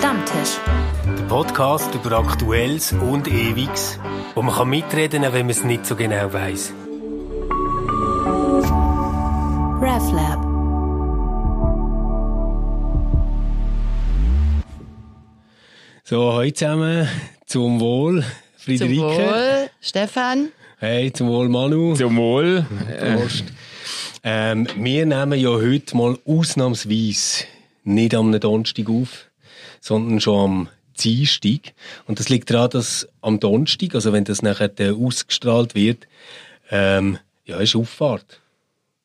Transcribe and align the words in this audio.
Stammtisch. 0.00 0.56
Der 1.04 1.24
Podcast 1.24 1.94
über 1.94 2.12
Aktuelles 2.12 2.94
und 2.94 3.28
Ewiges, 3.28 3.98
wo 4.34 4.40
man 4.40 4.54
kann 4.54 4.70
mitreden 4.70 5.24
kann, 5.24 5.34
wenn 5.34 5.44
man 5.44 5.50
es 5.50 5.62
nicht 5.62 5.84
so 5.84 5.94
genau 5.94 6.32
weiß. 6.32 6.72
RefLab. 9.82 10.40
So, 16.04 16.32
heute 16.32 16.54
zusammen 16.54 17.06
zum 17.44 17.78
Wohl, 17.78 18.24
Friederike. 18.56 18.96
Zum 18.96 19.06
Wohl, 19.06 19.70
Stefan. 19.82 20.48
Hey, 20.78 21.12
zum 21.12 21.28
Wohl, 21.28 21.50
Manu. 21.50 21.94
Zum 21.94 22.16
Wohl. 22.16 22.64
Prost. 22.98 23.44
Ähm, 24.22 24.66
wir 24.76 25.04
nehmen 25.04 25.38
ja 25.38 25.50
heute 25.50 25.94
mal 25.94 26.16
ausnahmsweise 26.24 27.44
nicht 27.84 28.14
am 28.14 28.38
Donnerstag 28.40 28.88
auf, 28.88 29.29
sondern 29.80 30.20
schon 30.20 30.50
am 30.50 30.68
Dienstag. 30.98 31.72
Und 32.06 32.20
das 32.20 32.28
liegt 32.28 32.50
daran, 32.50 32.70
dass 32.70 33.08
am 33.22 33.40
Donnerstag, 33.40 33.94
also 33.94 34.12
wenn 34.12 34.24
das 34.24 34.42
nachher 34.42 34.70
ausgestrahlt 34.94 35.74
wird, 35.74 36.06
ähm, 36.70 37.18
ja, 37.46 37.58
ist 37.58 37.74
Auffahrt. 37.74 38.40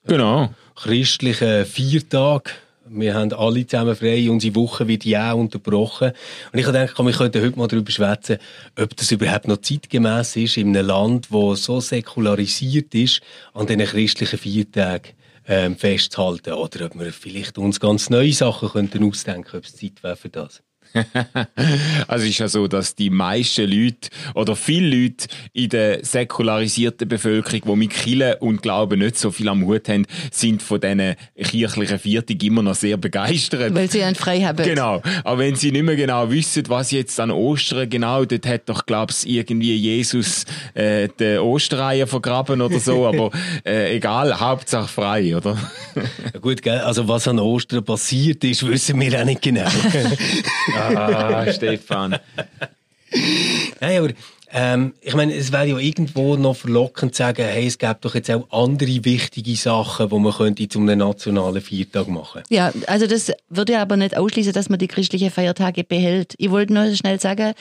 Genau. 0.05 0.53
Christlicher 0.75 1.65
Viertag. 1.65 2.53
Wir 2.87 3.15
haben 3.15 3.33
alle 3.33 3.65
zusammen 3.65 3.95
frei, 3.95 4.29
unsere 4.29 4.53
Woche 4.53 4.87
wird 4.87 5.05
ja 5.05 5.33
unterbrochen. 5.33 6.11
Und 6.53 6.59
ich 6.59 6.65
gedacht, 6.67 6.95
wir 6.99 7.11
könnten 7.13 7.41
heute 7.41 7.57
mal 7.57 7.67
darüber 7.67 7.91
schwätzen, 7.91 8.37
ob 8.79 8.95
das 8.95 9.11
überhaupt 9.11 9.47
noch 9.47 9.57
zeitgemäß 9.57 10.35
ist 10.35 10.57
in 10.57 10.77
einem 10.77 10.85
Land, 10.85 11.29
das 11.31 11.63
so 11.63 11.79
säkularisiert 11.79 12.93
ist, 12.93 13.21
an 13.55 13.65
diesen 13.65 13.85
christlichen 13.85 14.37
Viertagen 14.37 15.13
ähm, 15.47 15.77
festzuhalten. 15.77 16.53
Oder 16.53 16.85
ob 16.85 16.99
wir 16.99 17.13
vielleicht 17.13 17.57
uns 17.57 17.79
ganz 17.79 18.09
neue 18.09 18.33
Sachen 18.33 18.69
könnten 18.69 19.03
ausdenken, 19.03 19.57
ob 19.57 19.63
es 19.63 19.75
Zeit 19.75 20.03
wäre 20.03 20.15
für 20.15 20.29
das. 20.29 20.63
also 22.07 22.23
es 22.23 22.31
ist 22.31 22.39
ja 22.39 22.47
so, 22.47 22.67
dass 22.67 22.95
die 22.95 23.09
meisten 23.09 23.69
Leute 23.69 24.09
oder 24.33 24.55
viele 24.55 25.03
Leute 25.03 25.27
in 25.53 25.69
der 25.69 26.03
säkularisierten 26.05 27.07
Bevölkerung, 27.07 27.61
die 27.65 27.75
mit 27.75 27.91
Kirche 27.91 28.37
und 28.39 28.61
Glauben 28.61 28.99
nicht 28.99 29.17
so 29.17 29.31
viel 29.31 29.49
am 29.49 29.65
Hut 29.65 29.89
haben, 29.89 30.05
sind 30.31 30.61
von 30.61 30.79
diesen 30.79 31.15
kirchlichen 31.37 31.99
Viertig 31.99 32.43
immer 32.43 32.61
noch 32.61 32.75
sehr 32.75 32.97
begeistert. 32.97 33.73
Weil 33.73 33.89
sie 33.89 34.03
einen 34.03 34.15
frei 34.15 34.41
haben. 34.41 34.63
Genau. 34.63 35.01
Aber 35.23 35.39
wenn 35.39 35.55
sie 35.55 35.71
nicht 35.71 35.83
mehr 35.83 35.95
genau 35.95 36.29
wissen, 36.31 36.63
was 36.67 36.91
jetzt 36.91 37.19
an 37.19 37.31
Ostern 37.31 37.89
genau, 37.89 38.25
dort 38.25 38.45
hat 38.45 38.69
doch, 38.69 38.85
glaub's, 38.85 39.25
irgendwie 39.25 39.75
Jesus 39.75 40.45
äh, 40.73 41.07
den 41.19 41.39
Ostereier 41.39 42.07
vergraben 42.07 42.61
oder 42.61 42.79
so. 42.79 43.05
Aber 43.15 43.31
äh, 43.65 43.95
egal, 43.95 44.39
Hauptsache 44.39 44.87
frei, 44.87 45.35
oder? 45.35 45.57
ja, 45.95 46.39
gut, 46.39 46.61
gell? 46.61 46.79
also 46.79 47.07
was 47.07 47.27
an 47.27 47.39
Ostern 47.39 47.83
passiert 47.83 48.43
ist, 48.43 48.65
wissen 48.65 48.99
wir 48.99 49.21
auch 49.21 49.25
nicht 49.25 49.41
genau. 49.41 49.65
Ah, 50.95 51.51
Stefan. 51.51 52.19
Nein, 53.79 53.97
aber 53.99 54.09
ähm, 54.57 54.93
ich 55.01 55.13
meine, 55.13 55.35
es 55.35 55.51
wäre 55.51 55.67
ja 55.67 55.77
irgendwo 55.77 56.37
noch 56.37 56.55
verlockend 56.55 57.13
zu 57.13 57.23
sagen, 57.23 57.43
hey, 57.43 57.67
es 57.67 57.77
gäbe 57.77 57.97
doch 57.99 58.15
jetzt 58.15 58.31
auch 58.31 58.49
andere 58.51 59.03
wichtige 59.03 59.53
Sachen, 59.57 60.07
die 60.07 60.17
man 60.17 60.31
könnte 60.31 60.69
zu 60.69 60.79
einem 60.79 60.99
nationalen 60.99 61.61
Viertag 61.61 62.07
machen. 62.07 62.41
Ja, 62.49 62.71
also 62.87 63.05
das 63.05 63.33
würde 63.49 63.73
ja 63.73 63.81
aber 63.81 63.97
nicht 63.97 64.15
ausschließen, 64.15 64.53
dass 64.53 64.69
man 64.69 64.79
die 64.79 64.87
christlichen 64.87 65.29
Feiertage 65.29 65.83
behält. 65.83 66.35
Ich 66.37 66.51
wollte 66.51 66.73
nur 66.73 66.95
schnell 66.95 67.19
sagen, 67.19 67.53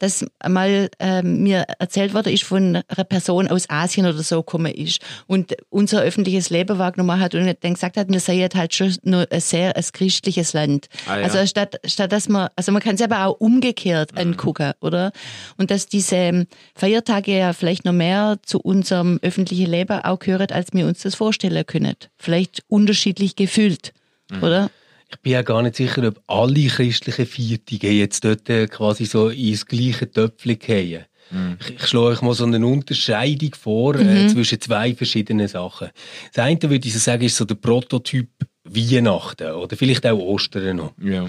dass 0.00 0.26
mal 0.44 0.90
ähm, 0.98 1.44
mir 1.44 1.66
erzählt 1.78 2.14
worden 2.14 2.32
ist 2.32 2.42
von 2.42 2.82
einer 2.88 3.04
Person 3.04 3.46
aus 3.46 3.70
Asien 3.70 4.06
oder 4.06 4.24
so 4.24 4.42
gekommen 4.42 4.74
ist 4.74 5.00
und 5.28 5.54
unser 5.68 6.02
öffentliches 6.02 6.50
Leben 6.50 6.78
wahrgenommen 6.78 7.20
hat 7.20 7.36
und 7.36 7.56
dann 7.60 7.74
gesagt 7.74 7.96
hat, 7.96 8.08
wir 8.10 8.18
seien 8.18 8.50
halt 8.56 8.74
schon 8.74 8.96
nur 9.04 9.24
ein 9.30 9.40
sehr 9.40 9.76
ein 9.76 9.84
christliches 9.92 10.52
Land. 10.52 10.88
Ah, 11.06 11.18
ja. 11.18 11.24
Also 11.26 11.46
statt, 11.46 11.76
statt 11.84 12.10
dass 12.10 12.28
man, 12.28 12.48
also 12.56 12.72
man 12.72 12.82
kann 12.82 12.96
es 12.96 13.02
aber 13.02 13.26
auch 13.26 13.38
umgekehrt 13.38 14.14
mhm. 14.14 14.18
angucken, 14.18 14.72
oder? 14.80 15.12
Und 15.56 15.70
dass 15.70 15.86
diese 15.86 16.39
Feiertage 16.74 17.38
ja 17.38 17.52
vielleicht 17.52 17.84
noch 17.84 17.92
mehr 17.92 18.38
zu 18.44 18.60
unserem 18.60 19.18
öffentlichen 19.22 19.70
Leben 19.70 20.00
auch 20.00 20.18
gehören, 20.18 20.50
als 20.50 20.72
wir 20.72 20.86
uns 20.86 21.00
das 21.00 21.14
vorstellen 21.14 21.64
können. 21.66 21.96
Vielleicht 22.16 22.62
unterschiedlich 22.68 23.36
gefühlt, 23.36 23.92
mhm. 24.30 24.42
oder? 24.42 24.70
Ich 25.10 25.18
bin 25.20 25.32
ja 25.32 25.42
gar 25.42 25.62
nicht 25.62 25.76
sicher, 25.76 26.06
ob 26.06 26.22
alle 26.28 26.66
christlichen 26.66 27.26
Feiertage 27.26 27.92
jetzt 27.92 28.24
dort 28.24 28.48
äh, 28.48 28.68
quasi 28.68 29.04
so 29.06 29.28
ins 29.28 29.66
gleiche 29.66 30.10
Töpfchen 30.10 30.58
gehen. 30.58 31.04
Mhm. 31.30 31.56
Ich, 31.60 31.70
ich 31.70 31.86
schlage 31.86 32.06
euch 32.06 32.22
mal 32.22 32.34
so 32.34 32.44
eine 32.44 32.64
Unterscheidung 32.64 33.54
vor 33.54 33.96
äh, 33.96 34.04
mhm. 34.04 34.10
äh, 34.10 34.28
zwischen 34.28 34.60
zwei 34.60 34.94
verschiedenen 34.94 35.48
Sachen. 35.48 35.90
Das 36.32 36.44
eine 36.44 36.60
würde 36.62 36.86
ich 36.86 36.92
so 36.92 36.98
sagen, 36.98 37.24
ist 37.24 37.36
so 37.36 37.44
der 37.44 37.56
Prototyp 37.56 38.28
Weihnachten 38.74 39.52
oder 39.52 39.76
vielleicht 39.76 40.06
auch 40.06 40.18
Ostern 40.18 40.76
noch. 40.76 40.92
Ja. 41.02 41.28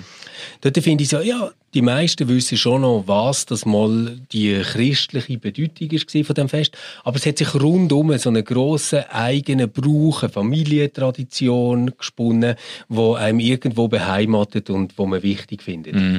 Dort 0.61 0.77
finde 0.77 1.03
ich 1.03 1.09
so, 1.09 1.19
ja, 1.19 1.51
die 1.73 1.81
meisten 1.81 2.27
wissen 2.27 2.57
schon 2.57 2.81
noch, 2.81 3.03
was 3.07 3.45
das 3.45 3.65
mal 3.65 4.19
die 4.31 4.61
christliche 4.61 5.37
Bedeutung 5.37 5.89
ist 5.91 6.11
von 6.25 6.35
dem 6.35 6.49
Fest. 6.49 6.77
Aber 7.03 7.17
es 7.17 7.25
hat 7.25 7.37
sich 7.37 7.53
rundum 7.55 8.15
so 8.17 8.29
einen 8.29 8.43
grossen 8.43 9.03
eigenen 9.09 9.71
Brauch, 9.71 10.23
eine 10.23 10.31
Familientradition 10.31 11.93
gesponnen, 11.97 12.55
wo 12.89 13.13
einem 13.13 13.39
irgendwo 13.39 13.87
beheimatet 13.87 14.69
und 14.69 14.97
wo 14.97 15.05
man 15.05 15.23
wichtig 15.23 15.63
findet. 15.63 15.95
Mm. 15.95 16.17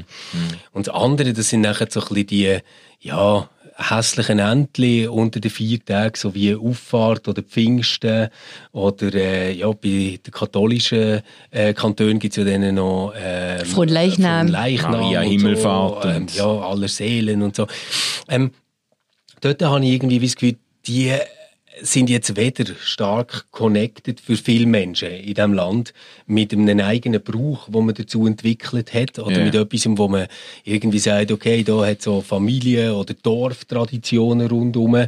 Und 0.72 0.86
das 0.86 0.94
andere, 0.94 1.32
das 1.32 1.50
sind 1.50 1.60
nachher 1.60 1.88
so 1.90 2.00
ein 2.00 2.08
bisschen 2.08 2.26
die, 2.26 2.58
ja, 3.00 3.48
hässlichen 3.76 4.38
Entli 4.38 5.06
unter 5.06 5.40
den 5.40 5.50
vier 5.50 5.84
Tagen, 5.84 6.14
so 6.16 6.34
wie 6.34 6.54
Auffahrt 6.54 7.28
oder 7.28 7.42
Pfingsten 7.42 8.28
oder 8.72 9.14
äh, 9.14 9.52
ja, 9.52 9.68
bei 9.68 10.18
den 10.24 10.32
katholischen 10.32 11.22
äh, 11.50 11.72
Kantonen 11.74 12.18
gibt 12.18 12.36
es 12.36 12.44
ja 12.44 12.50
dann 12.50 12.74
noch 12.74 13.12
ähm, 13.16 13.64
von 13.66 13.88
Leichnam, 13.88 14.46
von 14.46 14.52
Leichnam 14.52 14.90
Maria 14.92 15.20
Himmelfahrt 15.20 16.02
so, 16.02 16.08
ähm, 16.08 16.26
ja, 16.34 16.46
aller 16.46 16.88
Seelen 16.88 17.42
und 17.42 17.56
so. 17.56 17.66
Ähm, 18.28 18.52
dort 19.40 19.62
habe 19.62 19.84
ich 19.84 19.92
irgendwie 19.92 20.18
das 20.18 20.36
Gefühl, 20.36 20.56
die 20.86 21.12
sind 21.82 22.08
jetzt 22.08 22.36
weder 22.36 22.64
stark 22.80 23.50
connected 23.50 24.20
für 24.20 24.36
viele 24.36 24.66
Menschen 24.66 25.10
in 25.10 25.34
diesem 25.34 25.52
Land 25.52 25.92
mit 26.26 26.52
einem 26.52 26.80
eigenen 26.80 27.22
Brauch, 27.22 27.68
wo 27.70 27.80
man 27.80 27.94
dazu 27.94 28.26
entwickelt 28.26 28.94
hat, 28.94 29.18
oder 29.18 29.36
yeah. 29.36 29.44
mit 29.44 29.54
etwas, 29.54 29.86
wo 29.86 30.08
man 30.08 30.26
irgendwie 30.64 30.98
sagt, 30.98 31.32
okay, 31.32 31.62
da 31.64 31.84
hat 31.84 32.02
so 32.02 32.20
Familie- 32.20 32.94
oder 32.94 33.14
Dorftraditionen 33.14 34.48
rundherum. 34.48 35.06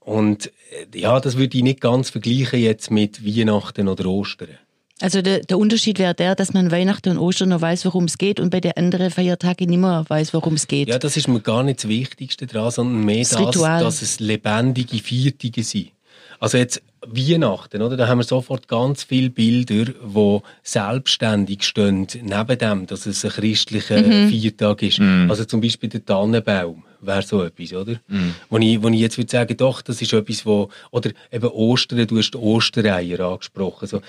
Und 0.00 0.46
äh, 0.46 0.98
ja, 0.98 1.20
das 1.20 1.36
würde 1.36 1.56
ich 1.56 1.62
nicht 1.62 1.80
ganz 1.80 2.10
vergleichen 2.10 2.60
jetzt 2.60 2.90
mit 2.90 3.24
Weihnachten 3.24 3.88
oder 3.88 4.06
Ostern. 4.06 4.58
Also 5.00 5.22
der, 5.22 5.40
der 5.40 5.58
Unterschied 5.58 5.98
wäre 5.98 6.14
der, 6.14 6.34
dass 6.36 6.54
man 6.54 6.70
Weihnachten 6.70 7.10
und 7.10 7.18
Ostern 7.18 7.48
noch 7.48 7.60
weiß, 7.60 7.84
worum 7.84 8.04
es 8.04 8.16
geht 8.16 8.38
und 8.38 8.50
bei 8.50 8.60
den 8.60 8.72
anderen 8.76 9.10
Feiertagen 9.10 9.68
nicht 9.68 9.80
mehr 9.80 10.04
weiß, 10.06 10.32
worum 10.34 10.54
es 10.54 10.68
geht. 10.68 10.88
Ja, 10.88 10.98
das 10.98 11.16
ist 11.16 11.26
mir 11.26 11.40
gar 11.40 11.64
nicht 11.64 11.80
das 11.80 11.88
Wichtigste 11.88 12.46
daran, 12.46 12.70
sondern 12.70 13.04
mehr 13.04 13.24
das, 13.24 13.30
das 13.30 13.54
dass 13.54 14.02
es 14.02 14.20
lebendige 14.20 14.98
Viertige 14.98 15.64
sind. 15.64 15.90
Also 16.38 16.58
jetzt 16.58 16.82
Weihnachten, 17.06 17.82
oder? 17.82 17.96
Da 17.96 18.06
haben 18.06 18.18
wir 18.18 18.24
sofort 18.24 18.68
ganz 18.68 19.02
viele 19.02 19.30
Bilder, 19.30 19.86
die 19.86 20.38
selbstständig 20.62 21.64
stehen, 21.64 22.06
neben 22.22 22.58
dem, 22.58 22.86
dass 22.86 23.06
es 23.06 23.24
ein 23.24 23.30
christlicher 23.30 24.00
mhm. 24.00 24.28
Viertag 24.28 24.82
ist. 24.82 25.00
Mhm. 25.00 25.28
Also 25.28 25.44
zum 25.44 25.60
Beispiel 25.60 25.88
der 25.88 26.04
Tannenbaum 26.04 26.84
wäre 27.00 27.22
so 27.22 27.42
etwas, 27.42 27.72
oder? 27.72 27.94
Mhm. 28.08 28.34
Wo, 28.48 28.58
ich, 28.58 28.82
wo 28.82 28.88
ich 28.88 29.00
jetzt 29.00 29.18
würde 29.18 29.30
sagen, 29.30 29.56
doch, 29.56 29.82
das 29.82 30.00
ist 30.00 30.12
etwas, 30.12 30.46
wo, 30.46 30.70
oder 30.90 31.10
eben 31.30 31.48
Ostern, 31.48 32.06
du 32.06 32.18
hast 32.18 32.30
die 32.32 32.38
Ostereier 32.38 33.20
angesprochen, 33.20 33.88
so, 33.88 34.00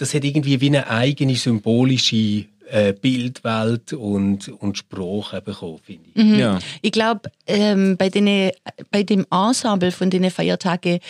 das 0.00 0.14
hat 0.14 0.24
irgendwie 0.24 0.60
wie 0.60 0.68
eine 0.68 0.88
eigene 0.88 1.36
symbolische 1.36 2.46
äh, 2.70 2.92
Bildwelt 2.92 3.92
und, 3.92 4.48
und 4.48 4.78
Sprache 4.78 5.42
bekommen, 5.42 5.80
finde 5.84 6.08
ich. 6.14 6.22
Mhm. 6.22 6.38
Ja. 6.38 6.58
Ich 6.82 6.92
glaube, 6.92 7.30
ähm, 7.46 7.96
bei, 7.96 8.10
bei 8.90 9.02
dem 9.02 9.26
Ensemble 9.30 9.92
von 9.92 10.08
den 10.08 10.30
Feiertagen 10.30 11.00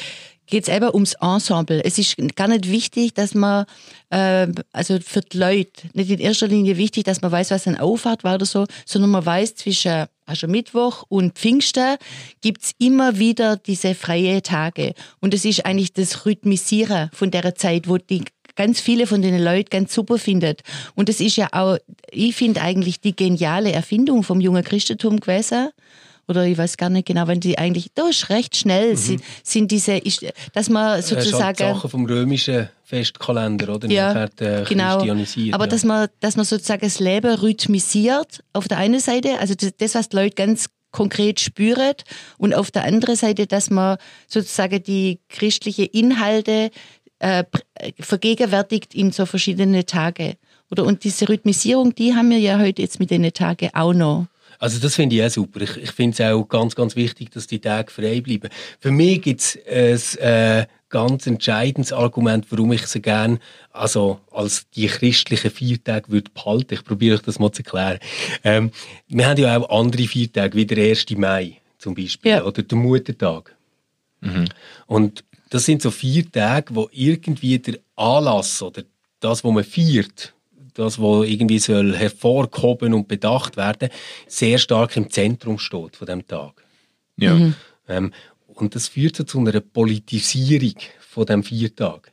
geht 0.51 0.65
es 0.65 0.75
eben 0.75 0.93
ums 0.93 1.15
Ensemble. 1.21 1.83
Es 1.85 1.99
ist 1.99 2.17
gar 2.35 2.49
nicht 2.49 2.71
wichtig, 2.71 3.15
dass 3.15 3.35
man, 3.35 3.65
äh, 4.11 4.49
also 4.73 4.99
für 5.01 5.21
die 5.21 5.39
Leute, 5.39 5.89
nicht 5.95 6.11
in 6.11 6.19
erster 6.19 6.49
Linie 6.49 6.77
wichtig, 6.77 7.05
dass 7.05 7.23
man 7.23 7.31
weiß, 7.31 7.53
was 7.53 7.69
eine 7.69 7.81
Auffahrt 7.81 8.25
war 8.25 8.35
oder 8.35 8.47
so, 8.47 8.67
sondern 8.85 9.11
man 9.11 9.25
weiß, 9.25 9.55
zwischen 9.55 10.07
Aschermittwoch 10.27 11.05
und 11.09 11.39
Pfingsten 11.39 11.97
gibt 12.41 12.63
es 12.63 12.73
immer 12.79 13.19
wieder 13.19 13.57
diese 13.57 13.95
freie 13.95 14.43
Tage. 14.43 14.95
Und 15.21 15.35
es 15.35 15.45
ist 15.45 15.65
eigentlich 15.65 15.93
das 15.93 16.27
Rhythmisieren 16.27 17.11
von 17.13 17.31
der 17.31 17.55
Zeit, 17.55 17.89
wo 17.89 17.99
die 17.99 18.25
ganz 18.57 18.81
viele 18.81 19.07
von 19.07 19.23
den 19.23 19.43
Leuten 19.43 19.71
ganz 19.71 19.95
super 19.95 20.19
findet. 20.19 20.63
Und 20.95 21.09
das 21.09 21.21
ist 21.21 21.37
ja 21.37 21.49
auch, 21.53 21.77
ich 22.11 22.35
finde 22.35 22.61
eigentlich 22.63 23.01
die 23.01 23.15
geniale 23.15 23.73
Erfindung 23.73 24.23
vom 24.23 24.41
jungen 24.41 24.65
Christentum 24.65 25.21
gewesen 25.21 25.71
oder 26.31 26.45
ich 26.45 26.57
weiß 26.57 26.77
gar 26.77 26.91
nicht 26.91 27.07
genau, 27.07 27.27
wenn 27.27 27.41
die 27.41 27.59
eigentlich, 27.59 27.89
da 27.95 28.09
ist 28.09 28.31
recht 28.31 28.57
schnell, 28.57 28.93
mhm. 28.93 28.97
sind, 28.97 29.23
sind 29.43 29.71
diese, 29.73 30.01
dass 30.53 30.71
man 30.71 31.03
sozusagen... 31.03 31.59
Das 31.59 31.77
Sachen 31.77 31.91
vom 31.91 32.07
römischen 32.07 32.69
Festkalender, 32.85 33.75
oder? 33.75 33.89
Ja, 33.89 34.15
Nachher, 34.15 34.63
äh, 34.63 34.65
genau. 34.65 35.01
Aber 35.01 35.65
ja. 35.65 35.67
dass, 35.67 35.85
man, 35.85 36.09
dass 36.21 36.37
man 36.37 36.45
sozusagen 36.45 36.83
das 36.83 37.01
Leben 37.01 37.35
rhythmisiert, 37.35 38.45
auf 38.53 38.69
der 38.69 38.79
einen 38.79 39.01
Seite, 39.01 39.41
also 39.41 39.55
das, 39.55 39.95
was 39.95 40.09
die 40.09 40.17
Leute 40.17 40.37
ganz 40.37 40.67
konkret 40.93 41.41
spüren 41.41 41.95
und 42.39 42.55
auf 42.55 42.71
der 42.71 42.85
anderen 42.85 43.17
Seite, 43.17 43.47
dass 43.47 43.71
man 43.71 43.97
sozusagen 44.27 44.83
die 44.83 45.21
christliche 45.29 45.85
Inhalte 45.85 46.71
äh, 47.21 47.45
vergegenwärtigt 48.01 48.95
in 48.95 49.13
so 49.13 49.27
verschiedene 49.27 49.87
Tage. 49.87 50.37
Oder 50.71 50.85
und 50.85 51.05
diese 51.05 51.29
Rhythmisierung, 51.29 51.95
die 51.95 52.15
haben 52.15 52.31
wir 52.31 52.39
ja 52.39 52.59
heute 52.59 52.83
jetzt 52.83 53.01
mit 53.01 53.11
den 53.11 53.33
Tagen 53.33 53.71
auch 53.73 53.93
noch. 53.93 54.27
Also 54.59 54.79
das 54.79 54.95
finde 54.95 55.17
ich 55.17 55.23
auch 55.25 55.31
super. 55.31 55.63
Ich, 55.63 55.77
ich 55.79 55.91
finde 55.93 56.23
es 56.23 56.33
auch 56.33 56.45
ganz, 56.45 56.75
ganz 56.75 56.95
wichtig, 56.95 57.31
dass 57.31 57.47
die 57.47 57.61
Tage 57.61 57.91
frei 57.91 58.21
bleiben. 58.21 58.51
Für 58.79 58.91
mich 58.91 59.23
gibt 59.23 59.41
es 59.41 59.59
ein 60.19 60.63
äh, 60.63 60.67
ganz 60.91 61.27
entscheidendes 61.27 61.93
Argument, 61.93 62.47
warum 62.51 62.73
ich 62.73 62.87
sie 62.87 63.01
gerne 63.01 63.39
also 63.73 64.21
als 64.31 64.69
die 64.71 64.87
christlichen 64.87 65.51
Viertage 65.51 66.11
würde 66.11 66.31
behalten. 66.35 66.75
Ich 66.75 66.85
probiere 66.85 67.17
euch 67.17 67.23
das 67.23 67.39
mal 67.39 67.53
zu 67.53 67.63
erklären. 67.63 67.99
Ähm, 68.45 68.71
wir 69.09 69.27
haben 69.29 69.41
ja 69.41 69.57
auch 69.59 69.79
andere 69.81 70.07
Viertage, 70.07 70.57
wie 70.57 70.67
der 70.67 70.91
1. 70.91 71.07
Mai 71.17 71.57
zum 71.79 71.95
Beispiel, 71.95 72.33
Ja. 72.33 72.45
oder 72.45 72.63
der 72.63 72.77
Muttertag. 72.79 73.57
Und 74.87 75.25
das 75.51 75.65
sind 75.67 75.83
so 75.83 75.91
vier 75.91 76.31
Tage, 76.31 76.75
wo 76.75 76.89
irgendwie 76.93 77.59
der 77.59 77.79
Anlass 77.97 78.63
oder 78.63 78.83
das, 79.19 79.45
was 79.45 79.53
man 79.53 79.65
feiert, 79.65 80.33
das, 80.75 80.99
was 80.99 81.29
irgendwie 81.29 81.59
soll 81.59 81.95
hervorgehoben 81.95 82.95
und 82.95 83.09
bedacht 83.09 83.57
werden, 83.57 83.91
sehr 84.27 84.59
stark 84.59 84.97
im 84.97 85.11
Zentrum 85.11 85.59
steht 85.59 85.97
von 85.97 86.07
dem 86.07 86.27
Tag. 86.27 86.65
Ja. 87.17 87.53
Ähm, 87.89 88.13
und 88.47 88.75
das 88.75 88.89
führt 88.89 89.17
so 89.17 89.25
zu 89.25 89.41
einer 89.41 89.61
Politisierung 89.61 90.77
von 91.01 91.27
dem 91.27 91.43
Viertag. 91.43 92.13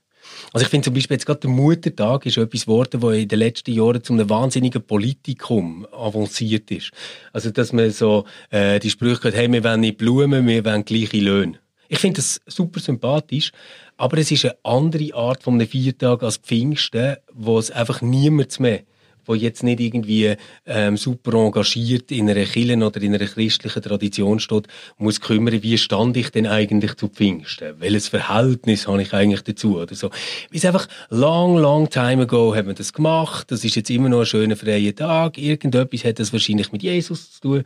Also 0.51 0.65
ich 0.65 0.69
finde 0.69 0.85
zum 0.85 0.93
Beispiel 0.93 1.15
jetzt 1.15 1.25
gerade 1.25 1.39
der 1.41 1.49
Muttertag 1.49 2.25
ist 2.25 2.37
etwas 2.37 2.65
geworden, 2.65 3.01
was 3.01 3.15
in 3.15 3.27
den 3.27 3.39
letzten 3.39 3.71
Jahren 3.71 4.03
zu 4.03 4.13
einem 4.13 4.29
wahnsinnigen 4.29 4.81
Politikum 4.81 5.87
avanciert 5.91 6.69
ist. 6.71 6.91
Also 7.31 7.51
dass 7.51 7.71
man 7.71 7.91
so 7.91 8.25
äh, 8.49 8.79
die 8.79 8.89
Sprüche 8.89 9.23
hört, 9.23 9.35
hey, 9.35 9.51
wir 9.51 9.63
wollen 9.63 9.81
nicht 9.81 9.97
Blumen, 9.97 10.47
wir 10.47 10.65
wollen 10.65 10.83
gleiche 10.83 11.17
Löhne. 11.17 11.59
Ich 11.89 11.99
finde 11.99 12.17
das 12.17 12.41
super 12.45 12.79
sympathisch, 12.79 13.51
aber 13.95 14.17
es 14.17 14.31
ist 14.31 14.45
eine 14.45 14.57
andere 14.63 15.13
Art 15.13 15.43
von 15.43 15.55
einem 15.55 15.67
Viertag 15.67 16.23
als 16.23 16.37
Pfingsten, 16.37 17.17
wo 17.33 17.57
es 17.57 17.71
einfach 17.71 18.01
niemand 18.01 18.59
mehr 18.59 18.83
wo 19.27 19.35
jetzt 19.35 19.63
nicht 19.63 19.79
irgendwie 19.79 20.35
ähm, 20.65 20.97
super 20.97 21.33
engagiert 21.33 22.11
in 22.11 22.29
einer 22.29 22.45
Kirche 22.45 22.77
oder 22.77 23.01
in 23.01 23.15
einer 23.15 23.25
christlichen 23.25 23.81
Tradition 23.81 24.39
steht, 24.39 24.67
muss 24.97 25.21
kümmern, 25.21 25.61
wie 25.61 25.77
stand 25.77 26.17
ich 26.17 26.29
denn 26.31 26.47
eigentlich 26.47 26.95
zu 26.95 27.07
Pfingsten? 27.07 27.75
Welches 27.79 28.07
Verhältnis 28.07 28.87
habe 28.87 29.01
ich 29.01 29.13
eigentlich 29.13 29.43
dazu? 29.43 29.77
Oder 29.77 29.95
so. 29.95 30.09
Es 30.51 30.65
einfach 30.65 30.87
long, 31.09 31.57
long 31.57 31.89
time 31.89 32.23
ago 32.23 32.55
hat 32.55 32.65
man 32.65 32.75
das 32.75 32.93
gemacht. 32.93 33.51
Das 33.51 33.63
ist 33.63 33.75
jetzt 33.75 33.89
immer 33.89 34.09
noch 34.09 34.21
ein 34.21 34.25
schöner 34.25 34.55
freier 34.55 34.95
Tag. 34.95 35.37
Irgendetwas 35.37 36.03
hat 36.03 36.19
das 36.19 36.33
wahrscheinlich 36.33 36.71
mit 36.71 36.83
Jesus 36.83 37.33
zu 37.33 37.41
tun. 37.41 37.63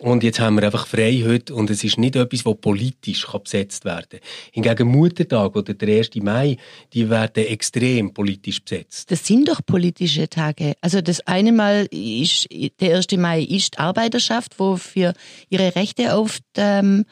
Und 0.00 0.22
jetzt 0.22 0.40
haben 0.40 0.56
wir 0.56 0.64
einfach 0.64 0.86
frei 0.86 1.22
heute 1.26 1.54
und 1.54 1.70
es 1.70 1.84
ist 1.84 1.98
nicht 1.98 2.16
etwas, 2.16 2.44
das 2.44 2.54
politisch 2.60 3.26
kann 3.26 3.42
besetzt 3.42 3.84
werden 3.84 4.20
Hingegen 4.52 4.88
Muttertag 4.88 5.56
oder 5.56 5.74
der 5.74 5.98
1. 5.98 6.10
Mai, 6.16 6.56
die 6.92 7.08
werden 7.08 7.46
extrem 7.46 8.12
politisch 8.12 8.62
besetzt. 8.62 9.10
Das 9.10 9.26
sind 9.26 9.48
doch 9.48 9.60
politische 9.64 10.28
Tage. 10.28 10.74
Also 10.80 10.99
das 11.02 11.26
eine 11.26 11.52
Mal 11.52 11.86
ist, 11.90 12.48
der 12.80 12.96
1. 12.96 13.12
Mai 13.16 13.42
ist 13.42 13.78
Arbeiterschaft, 13.78 14.58
wo 14.58 14.76
für 14.76 15.14
ihre 15.48 15.74
Rechte 15.74 16.14
auf, 16.14 16.38
ähm, 16.56 17.04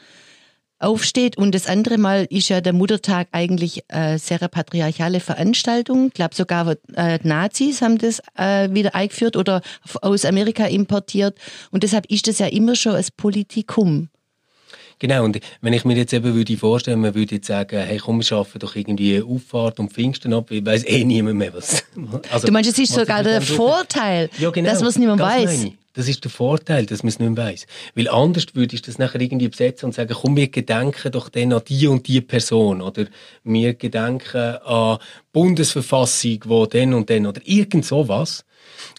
aufsteht 0.79 1.37
und 1.37 1.53
das 1.53 1.67
andere 1.67 1.97
Mal 1.97 2.25
ist 2.29 2.49
ja 2.49 2.61
der 2.61 2.73
Muttertag 2.73 3.27
eigentlich 3.31 3.83
äh, 3.89 4.17
sehr 4.17 4.39
eine 4.39 4.49
patriarchale 4.49 5.19
Veranstaltung. 5.19 6.07
Ich 6.07 6.13
glaube 6.13 6.35
sogar 6.35 6.75
äh, 6.95 7.19
Nazis 7.23 7.81
haben 7.81 7.97
das 7.97 8.21
äh, 8.37 8.69
wieder 8.71 8.95
eingeführt 8.95 9.35
oder 9.35 9.61
aus 10.01 10.25
Amerika 10.25 10.65
importiert 10.65 11.37
und 11.71 11.83
deshalb 11.83 12.05
ist 12.09 12.27
das 12.27 12.39
ja 12.39 12.47
immer 12.47 12.75
schon 12.75 12.95
ein 12.95 13.05
Politikum. 13.17 14.09
Genau, 14.99 15.23
und 15.23 15.39
wenn 15.61 15.71
ich 15.71 15.85
mir 15.85 15.95
jetzt 15.95 16.13
eben 16.13 16.35
würde 16.35 16.57
vorstellen, 16.57 16.99
man 16.99 17.15
würde 17.15 17.35
jetzt 17.35 17.47
sagen, 17.47 17.79
hey 17.79 17.97
komm, 17.97 18.17
wir 18.17 18.25
schaffen 18.25 18.59
doch 18.59 18.75
irgendwie 18.75 19.21
Auffahrt 19.21 19.79
und 19.79 19.93
Pfingsten 19.93 20.33
ab, 20.33 20.51
ich 20.51 20.65
weiss 20.65 20.85
eh 20.85 21.05
niemand 21.05 21.37
mehr 21.37 21.53
was. 21.53 21.85
Also, 22.29 22.47
Du 22.47 22.53
meinst, 22.53 22.69
es 22.69 22.77
ist 22.77 22.93
sogar 22.93 23.23
der. 23.23 23.41
Vorteil, 23.41 24.29
ja, 24.37 24.49
genau, 24.49 24.69
dass 24.69 24.79
man 24.81 24.89
es 24.89 24.97
nicht 24.97 25.07
mehr 25.07 25.17
weiß. 25.17 25.67
Das 25.93 26.07
ist 26.07 26.23
der 26.23 26.31
Vorteil, 26.31 26.85
dass 26.85 27.01
man 27.03 27.09
es 27.09 27.19
nicht 27.19 27.29
mehr 27.29 27.45
weiss. 27.45 27.65
Weil 27.95 28.09
anders 28.09 28.45
würde 28.53 28.75
ich 28.75 28.81
das 28.81 28.99
nachher 28.99 29.19
irgendwie 29.21 29.47
besetzen 29.47 29.87
und 29.87 29.95
sagen, 29.95 30.13
komm, 30.13 30.35
wir 30.35 30.47
gedenken 30.47 31.11
doch 31.11 31.29
dann 31.29 31.51
an 31.51 31.61
die 31.67 31.87
und 31.87 32.07
die 32.07 32.21
Person. 32.21 32.81
Oder 32.81 33.05
wir 33.43 33.73
gedenken 33.73 34.37
an 34.37 34.99
Bundesverfassung, 35.33 36.39
wo 36.45 36.65
dann 36.65 36.93
und 36.93 37.09
dann, 37.09 37.25
oder 37.25 37.41
irgend 37.43 37.85
sowas. 37.85 38.45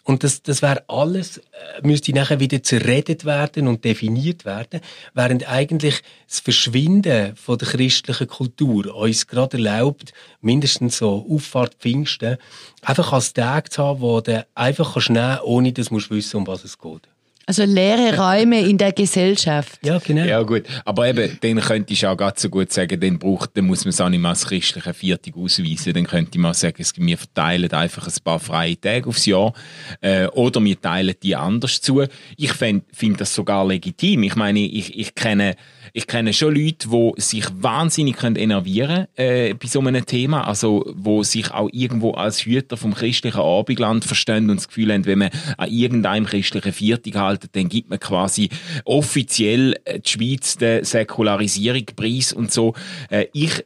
Und 0.04 0.24
das, 0.24 0.42
das 0.42 0.62
wäre 0.62 0.84
alles, 0.88 1.38
äh, 1.38 1.42
müsste 1.82 2.12
nachher 2.12 2.40
wieder 2.40 2.62
zerredet 2.62 3.24
werden 3.24 3.68
und 3.68 3.84
definiert 3.84 4.44
werden, 4.44 4.80
während 5.14 5.48
eigentlich 5.48 6.02
das 6.28 6.40
Verschwinden 6.40 7.36
von 7.36 7.58
der 7.58 7.68
christlichen 7.68 8.26
Kultur 8.26 8.94
uns 8.94 9.26
gerade 9.26 9.56
erlaubt, 9.56 10.12
mindestens 10.40 10.98
so 10.98 11.26
Auffahrt 11.30 11.74
Pfingsten, 11.74 12.38
einfach 12.82 13.12
als 13.12 13.32
Tag 13.32 13.72
zu 13.72 13.82
haben, 13.82 14.00
wo 14.00 14.20
du 14.20 14.46
einfach 14.54 14.94
kannst 14.94 15.10
nehmen, 15.10 15.38
ohne 15.44 15.72
dass 15.72 15.88
du 15.88 16.00
wissen, 16.10 16.38
um 16.38 16.46
was 16.46 16.64
es 16.64 16.78
geht. 16.78 17.08
Also 17.50 17.64
leere 17.64 18.16
Räume 18.16 18.60
in 18.60 18.78
der 18.78 18.92
Gesellschaft. 18.92 19.80
Ja, 19.84 19.98
genau. 19.98 20.22
Ja 20.24 20.40
gut, 20.42 20.62
aber 20.84 21.08
eben, 21.08 21.36
dann 21.40 21.58
könnte 21.58 21.92
ich 21.92 22.06
auch 22.06 22.16
ganz 22.16 22.42
so 22.42 22.48
gut 22.48 22.72
sagen, 22.72 23.00
dann, 23.00 23.18
braucht, 23.18 23.56
dann 23.56 23.64
muss 23.64 23.84
man 23.84 23.90
es 23.90 24.00
auch 24.00 24.08
nicht 24.08 24.20
mehr 24.20 24.28
als 24.28 24.46
christliche 24.46 24.94
Viertig 24.94 25.34
ausweisen. 25.36 25.94
Dann 25.94 26.06
könnte 26.06 26.38
man 26.38 26.54
sagen, 26.54 26.86
wir 26.98 27.18
verteilen 27.18 27.72
einfach 27.72 28.06
ein 28.06 28.14
paar 28.22 28.38
freie 28.38 28.80
Tage 28.80 29.08
aufs 29.08 29.26
Jahr 29.26 29.52
äh, 30.00 30.28
oder 30.28 30.62
wir 30.62 30.80
teilen 30.80 31.16
die 31.20 31.34
anders 31.34 31.80
zu. 31.80 32.04
Ich 32.36 32.52
finde 32.52 33.16
das 33.18 33.34
sogar 33.34 33.66
legitim. 33.66 34.22
Ich 34.22 34.36
meine, 34.36 34.60
ich, 34.60 34.96
ich 34.96 35.16
kenne 35.16 35.56
ich 35.92 36.06
kenne 36.06 36.32
schon 36.32 36.54
Leute, 36.54 36.88
die 36.88 37.12
sich 37.20 37.44
wahnsinnig 37.52 38.16
können 38.16 38.36
enervieren 38.36 39.06
äh, 39.16 39.54
bei 39.54 39.66
so 39.66 39.80
einem 39.80 40.06
Thema, 40.06 40.46
also 40.46 40.84
wo 40.94 41.22
sich 41.22 41.50
auch 41.50 41.68
irgendwo 41.72 42.12
als 42.12 42.44
Hüter 42.44 42.76
vom 42.76 42.94
christlichen 42.94 43.40
Abendland 43.40 44.04
verstehen 44.04 44.50
und 44.50 44.56
das 44.56 44.68
Gefühl 44.68 44.92
haben, 44.92 45.06
wenn 45.06 45.18
man 45.18 45.30
an 45.56 45.70
irgendeinem 45.70 46.26
christlichen 46.26 46.72
Viertag 46.72 47.16
haltet, 47.40 47.56
dann 47.56 47.68
gibt 47.68 47.90
man 47.90 47.98
quasi 47.98 48.48
offiziell 48.84 49.76
äh, 49.84 50.00
die 50.00 50.08
Schweiz 50.08 50.56
den 50.56 50.84
Säkularisierungspreis 50.84 52.32
und 52.32 52.52
so. 52.52 52.74
Äh, 53.10 53.26
ich, 53.32 53.64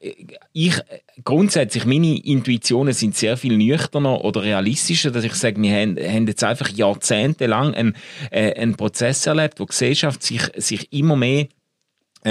ich 0.53 0.75
grundsätzlich, 1.25 1.85
meine 1.85 2.19
Intuitionen 2.19 2.95
sind 2.95 3.17
sehr 3.17 3.37
viel 3.37 3.57
nüchterner 3.57 4.25
oder 4.25 4.43
realistischer, 4.43 5.11
dass 5.11 5.25
ich 5.25 5.35
sage, 5.35 5.61
wir 5.61 5.73
haben, 5.73 5.97
haben 5.97 6.27
jetzt 6.27 6.45
einfach 6.45 6.69
jahrzehntelang 6.69 7.75
einen, 7.75 7.97
äh, 8.31 8.55
einen 8.55 8.77
Prozess 8.77 9.27
erlebt, 9.27 9.61
wo 9.61 9.65
die 9.65 9.71
Gesellschaft 9.71 10.23
sich, 10.23 10.43
sich 10.57 10.93
immer 10.93 11.17
mehr 11.17 11.47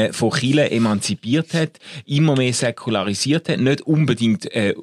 von 0.09 0.31
Chile 0.31 0.71
emanzipiert 0.71 1.53
hat, 1.53 1.77
immer 2.07 2.35
mehr 2.35 2.51
säkularisiert 2.51 3.47
hat, 3.47 3.59
nicht 3.59 3.81
unbedingt 3.81 4.51
äh, 4.51 4.73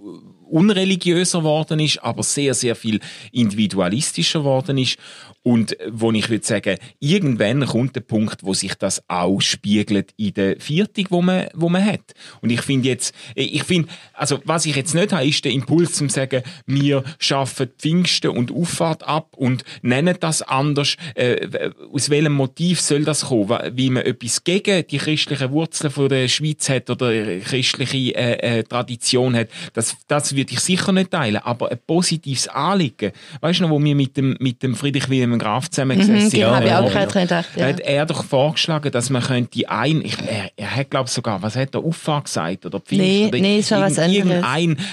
unreligiöser 0.51 1.41
geworden 1.41 1.81
ist, 1.81 1.99
aber 2.03 2.23
sehr, 2.23 2.55
sehr 2.55 2.77
viel 2.77 3.01
individualistischer 3.33 4.40
geworden 4.40 4.79
ist. 4.79 4.99
Und 5.42 5.78
äh, 5.80 5.88
wo 5.90 6.12
ich 6.12 6.28
würde 6.28 6.44
sagen, 6.44 6.76
irgendwann 6.99 7.64
kommt 7.64 7.97
der 7.97 8.00
Punkt, 8.00 8.44
wo 8.44 8.52
sich 8.52 8.75
das 8.75 9.02
auch 9.09 9.40
spiegelt 9.40 10.12
in 10.16 10.35
der 10.35 10.61
Viertig, 10.61 11.11
wo 11.11 11.23
man, 11.23 11.49
wo 11.54 11.68
man 11.68 11.85
hat. 11.85 12.14
Und 12.42 12.50
ich 12.50 12.61
finde 12.61 12.88
jetzt, 12.88 13.14
äh, 13.35 13.42
ich 13.42 13.64
finde, 13.64 13.88
also 14.12 14.40
was 14.44 14.66
ich 14.66 14.76
jetzt 14.76 14.94
nicht 14.94 15.12
habe, 15.12 15.26
ist 15.26 15.44
der 15.44 15.52
Impuls 15.52 15.94
zum 15.94 16.11
sagen, 16.11 16.42
wir 16.66 17.04
schaffen 17.18 17.70
Pfingsten 17.78 18.30
und 18.30 18.52
Auffahrt 18.52 19.02
ab 19.04 19.35
und 19.37 19.64
nennen 19.80 20.16
das 20.20 20.42
anders. 20.42 20.97
Äh, 21.14 21.70
aus 21.90 22.11
welchem 22.11 22.35
Motiv 22.35 22.80
soll 22.80 23.04
das 23.04 23.26
kommen? 23.26 23.59
Wie 23.73 23.88
man 23.88 24.04
etwas 24.04 24.44
gegen 24.44 24.87
die 24.88 24.99
christlichen 24.99 25.52
Wurzeln 25.52 25.90
von 25.90 26.11
der 26.11 26.28
Schweiz 26.28 26.68
hat 26.68 26.90
oder 26.90 27.38
christliche 27.38 28.14
äh, 28.14 28.59
äh, 28.59 28.62
Tradition 28.64 29.35
hat, 29.35 29.49
das, 29.73 29.97
das 30.06 30.37
würde 30.37 30.52
ich 30.52 30.61
sicher 30.61 30.92
nicht 30.92 31.12
teilen. 31.12 31.38
Aber 31.38 31.70
ein 31.70 31.78
positives 31.87 32.49
Anliegen, 32.49 33.12
weißt 33.40 33.61
du 33.61 33.64
noch, 33.64 33.70
wo 33.70 33.82
wir 33.82 33.94
mit 33.94 34.18
dem, 34.18 34.37
mit 34.38 34.62
dem 34.62 34.75
Friedrich 34.75 35.09
Wilhelm 35.09 35.30
Graf 35.39 35.69
zusammengesessen 35.71 36.15
Mhm, 36.17 36.21
sind? 36.31 36.41
genau, 36.41 36.55
habe 36.55 36.67
ich 36.67 36.73
auch 36.73 36.95
Ja. 36.95 37.05
gedacht. 37.05 37.49
Ja. 37.57 37.67
Hat 37.67 37.81
er 37.81 38.07
doch 38.07 38.25
vorgeschlagen, 38.25 38.91
dass 38.91 39.11
man 39.11 39.23
könnte 39.23 39.69
ein, 39.71 40.03
ich, 40.05 40.17
er, 40.19 40.51
er 40.57 40.77
hat 40.77 40.91
glaube 40.91 41.09
sogar, 41.09 41.43
was 41.43 41.57
hat 41.57 41.75
er, 41.75 41.85
Auffahrt 41.85 42.25
gesagt 42.25 42.67
oder 42.67 42.81
Pfingst 42.81 43.05
Nee, 43.05 43.27
oder 43.29 43.39
nee, 43.39 43.63
war 43.71 43.81
was 43.83 43.99
anderes. 43.99 44.45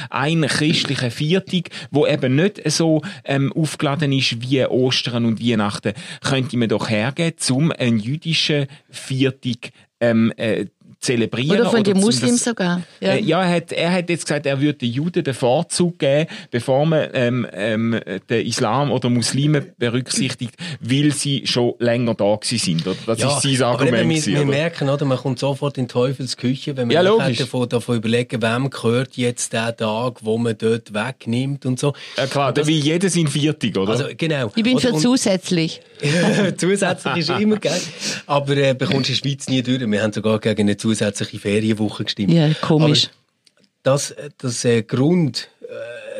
Ein 0.10 0.41
christlicher 0.48 1.12
Viertig, 1.12 1.70
wo 1.91 2.06
eben 2.06 2.36
nicht 2.36 2.62
so 2.72 3.01
ähm, 3.25 3.51
aufgeladen 3.53 4.12
ist 4.12 4.41
wie 4.41 4.65
Ostern 4.65 5.25
und 5.25 5.41
Weihnachten, 5.41 5.94
könnte 6.24 6.58
man 6.58 6.70
doch 6.70 6.89
hergeben, 6.89 7.38
zum 7.38 7.72
einen 7.72 8.00
jüdischen 8.00 8.67
Viertig 8.89 9.72
ähm, 10.00 10.32
äh, 10.38 10.65
zelebrieren. 10.99 11.61
Oder 11.61 11.69
von 11.69 11.83
den 11.83 11.97
Muslims 11.97 12.37
das- 12.37 12.43
sogar. 12.45 12.81
ja. 12.99 13.13
Äh, 13.13 13.21
ja, 13.21 13.43
er 13.43 13.55
hat, 13.57 13.71
er 13.71 13.91
hat 13.91 14.09
jetzt 14.09 14.25
gesagt, 14.25 14.45
er 14.45 14.59
würde 14.59 14.79
den 14.79 14.91
Juden 14.91 15.23
den 15.23 15.33
Vorzug 15.33 15.99
geben, 15.99 16.27
bevor 16.51 16.85
man 16.85 17.07
ähm, 17.13 17.47
ähm, 17.53 17.99
den 18.29 18.45
Islam 18.45 18.91
oder 18.91 19.09
Muslime 19.09 19.61
berücksichtigt, 19.77 20.55
weil 20.81 21.11
sie 21.11 21.45
schon 21.45 21.73
länger 21.79 22.15
da 22.15 22.35
gewesen 22.35 22.57
sind. 22.83 22.87
Oder? 22.87 22.95
Das 23.15 23.19
ist 23.19 23.41
sein 23.59 23.63
aber 23.67 23.85
eben, 23.85 23.95
Argument. 23.95 23.97
wir, 23.97 24.03
gewesen, 24.03 24.33
wir 24.33 24.41
oder? 24.41 24.49
merken, 24.49 24.89
oder, 24.89 25.05
man 25.05 25.17
kommt 25.17 25.39
sofort 25.39 25.77
in 25.77 25.85
die 25.87 25.93
Teufelsküche, 25.93 26.75
wenn 26.77 26.87
man 26.87 26.95
Ja, 26.95 27.03
davon, 27.03 27.69
davon 27.69 27.97
überlegen, 27.97 28.41
wem 28.41 28.69
gehört 28.69 29.15
jetzt 29.17 29.53
der 29.53 29.75
Tag, 29.75 30.23
wo 30.25 30.37
man 30.37 30.57
dort 30.57 30.93
wegnimmt 30.93 31.65
und 31.65 31.79
so. 31.79 31.93
ja 32.17 32.25
klar, 32.27 32.53
wie 32.65 32.79
jeder 32.79 33.09
sein 33.09 33.27
Viertig, 33.27 33.77
oder? 33.77 33.91
Also, 33.91 34.05
genau. 34.17 34.51
Ich 34.55 34.63
bin 34.63 34.75
Oder- 34.77 34.87
für 34.89 34.93
und- 34.93 35.01
zusätzlich. 35.01 35.81
zusätzlich 36.57 37.17
ist 37.17 37.29
immer 37.29 37.57
geil. 37.57 37.79
Aber 38.25 38.55
äh, 38.55 38.73
bekommst 38.73 39.09
du 39.09 39.13
in 39.13 39.19
der 39.21 39.29
Schweiz 39.29 39.47
nie 39.47 39.61
durch. 39.61 39.79
Wir 39.89 40.01
haben 40.03 40.13
sogar 40.13 40.39
gegen 40.39 40.61
eine 40.61 40.77
zusätzliche 40.88 41.39
Ferienwoche 41.39 42.03
gestimmt. 42.03 42.34
Ja, 42.34 42.53
komisch. 42.53 43.10
Aber 43.56 43.65
das, 43.84 44.15
das 44.38 44.65
äh, 44.65 44.84
Grund, 44.84 45.50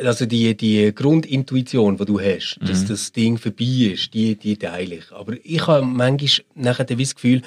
also 0.04 0.26
die, 0.26 0.56
die 0.56 0.94
Grundintuition, 0.94 1.96
die 1.96 2.04
du 2.04 2.20
hast, 2.20 2.58
dass 2.60 2.84
das 2.84 3.12
Ding 3.12 3.38
vorbei 3.38 3.92
ist, 3.92 4.14
die, 4.14 4.36
die 4.36 4.56
teile 4.56 4.96
ich. 4.96 5.12
Aber 5.12 5.34
ich 5.42 5.66
habe 5.66 5.84
manchmal 5.84 6.44
nachher 6.54 6.84
das 6.84 7.14
Gefühl, 7.14 7.42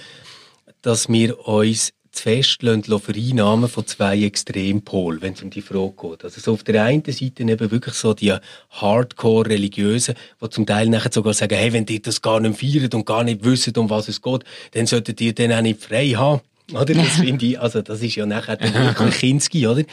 dass 0.81 1.09
wir 1.09 1.47
uns 1.47 1.93
zu 2.11 2.23
fest 2.23 2.61
vereinnahmen 2.61 3.69
von 3.69 3.87
zwei 3.87 4.21
Extrempolen, 4.23 5.21
wenn 5.21 5.33
es 5.33 5.41
um 5.41 5.49
die 5.49 5.61
Frage 5.61 5.93
geht. 6.01 6.25
Also 6.25 6.41
so 6.41 6.53
auf 6.53 6.63
der 6.63 6.83
einen 6.83 7.05
Seite 7.05 7.43
eben 7.43 7.71
wirklich 7.71 7.95
so 7.95 8.13
die 8.13 8.35
Hardcore-Religiösen, 8.69 10.15
die 10.41 10.49
zum 10.49 10.65
Teil 10.65 10.89
nachher 10.89 11.11
sogar 11.11 11.33
sagen, 11.33 11.55
hey, 11.55 11.71
wenn 11.71 11.85
die 11.85 12.01
das 12.01 12.21
gar 12.21 12.41
nicht 12.41 12.59
feiern 12.59 12.89
und 12.93 13.05
gar 13.05 13.23
nicht 13.23 13.45
wissen, 13.45 13.73
um 13.77 13.89
was 13.89 14.09
es 14.09 14.21
geht, 14.21 14.43
dann 14.71 14.87
solltet 14.87 15.21
ihr 15.21 15.33
dann 15.33 15.53
auch 15.53 15.61
nicht 15.61 15.81
frei 15.81 16.09
haben. 16.09 16.41
Oder? 16.73 16.93
Das 16.93 17.13
finde 17.19 17.45
ich, 17.45 17.59
also 17.59 17.81
das 17.81 18.01
ist 18.01 18.15
ja 18.15 18.25
nachher 18.25 18.57
dann 18.57 18.73
wirklich 18.73 19.15
Kinski, 19.19 19.67
oder? 19.67 19.83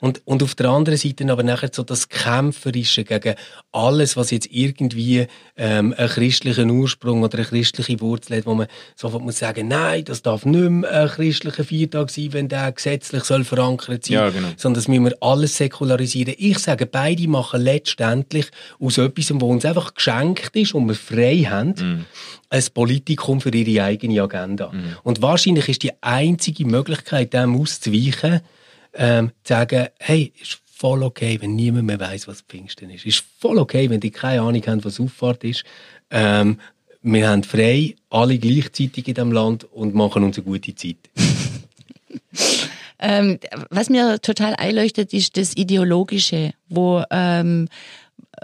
Und, 0.00 0.22
und 0.24 0.42
auf 0.42 0.54
der 0.54 0.70
anderen 0.70 0.98
Seite 0.98 1.30
aber 1.30 1.42
nachher 1.42 1.70
so 1.72 1.82
das 1.82 2.08
Kämpferische 2.08 3.04
gegen 3.04 3.34
alles, 3.72 4.16
was 4.16 4.30
jetzt 4.30 4.48
irgendwie 4.50 5.26
ähm, 5.56 5.94
einen 5.96 6.08
christlichen 6.08 6.70
Ursprung 6.70 7.22
oder 7.22 7.38
eine 7.38 7.46
christliche 7.46 8.00
Wurzel 8.00 8.38
hat, 8.38 8.46
wo 8.46 8.54
man 8.54 8.66
sofort 8.96 9.22
muss 9.22 9.38
sagen, 9.38 9.68
nein, 9.68 10.04
das 10.04 10.22
darf 10.22 10.44
nicht 10.44 10.70
mehr 10.70 10.90
ein 10.90 11.08
christlicher 11.08 11.64
Viertag 11.64 12.10
sein, 12.10 12.32
wenn 12.32 12.48
der 12.48 12.72
gesetzlich 12.72 13.24
soll 13.24 13.44
verankert 13.44 14.04
sein, 14.04 14.14
Ja, 14.14 14.30
genau. 14.30 14.48
sondern 14.56 14.74
das 14.74 14.88
müssen 14.88 15.04
wir 15.04 15.16
alles 15.20 15.56
säkularisieren. 15.56 16.34
Ich 16.38 16.58
sage, 16.58 16.86
beide 16.86 17.26
machen 17.28 17.62
letztendlich 17.62 18.46
aus 18.80 18.98
etwas, 18.98 19.30
was 19.34 19.42
uns 19.42 19.64
einfach 19.64 19.94
geschenkt 19.94 20.54
ist 20.56 20.74
und 20.74 20.86
wir 20.88 20.94
frei 20.94 21.46
haben, 21.48 22.06
ein 22.50 22.64
Politikum 22.72 23.40
für 23.40 23.50
ihre 23.52 23.84
eigene 23.84 24.22
Agenda. 24.22 24.72
Und 25.02 25.22
wahrscheinlich 25.22 25.68
ist 25.68 25.82
die 25.82 25.90
einzige 26.14 26.64
Möglichkeit, 26.64 27.34
dem 27.34 27.60
auszuweichen, 27.60 28.40
ähm, 28.94 29.30
zu 29.42 29.52
sagen, 29.54 29.88
hey, 29.98 30.32
ist 30.40 30.60
voll 30.64 31.02
okay, 31.02 31.38
wenn 31.40 31.54
niemand 31.54 31.86
mehr 31.86 32.00
weiß, 32.00 32.28
was 32.28 32.42
Pfingsten 32.42 32.90
ist. 32.90 33.06
Ist 33.06 33.24
voll 33.38 33.58
okay, 33.58 33.88
wenn 33.90 34.00
die 34.00 34.10
keine 34.10 34.42
Ahnung 34.42 34.62
haben, 34.66 34.84
was 34.84 35.00
Auffahrt 35.00 35.44
ist. 35.44 35.64
Ähm, 36.10 36.58
wir 37.02 37.28
haben 37.28 37.44
frei, 37.44 37.96
alle 38.10 38.38
gleichzeitig 38.38 39.08
in 39.08 39.14
diesem 39.14 39.32
Land 39.32 39.64
und 39.64 39.94
machen 39.94 40.24
uns 40.24 40.38
eine 40.38 40.44
gute 40.46 40.74
Zeit. 40.74 40.96
Ähm, 43.06 43.38
was 43.68 43.90
mir 43.90 44.18
total 44.22 44.54
einleuchtet, 44.54 45.12
ist 45.12 45.36
das 45.36 45.56
Ideologische, 45.56 46.54
wo, 46.70 47.02
ähm, 47.10 47.68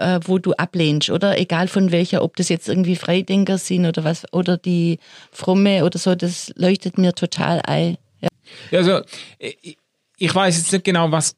äh, 0.01 0.19
wo 0.23 0.39
du 0.39 0.53
ablehnst, 0.53 1.09
oder? 1.09 1.39
Egal 1.39 1.67
von 1.67 1.91
welcher, 1.91 2.23
ob 2.23 2.35
das 2.35 2.49
jetzt 2.49 2.67
irgendwie 2.67 2.95
Freidenker 2.95 3.57
sind 3.57 3.85
oder 3.85 4.03
was, 4.03 4.25
oder 4.33 4.57
die 4.57 4.99
Fromme 5.31 5.85
oder 5.85 5.99
so, 5.99 6.15
das 6.15 6.51
leuchtet 6.55 6.97
mir 6.97 7.13
total 7.13 7.61
ein. 7.61 7.97
Ja. 8.19 8.29
Ja, 8.71 8.79
also, 8.79 9.01
ich, 9.39 9.77
ich 10.17 10.35
weiß 10.35 10.57
jetzt 10.57 10.71
nicht 10.73 10.83
genau, 10.83 11.11
was, 11.11 11.35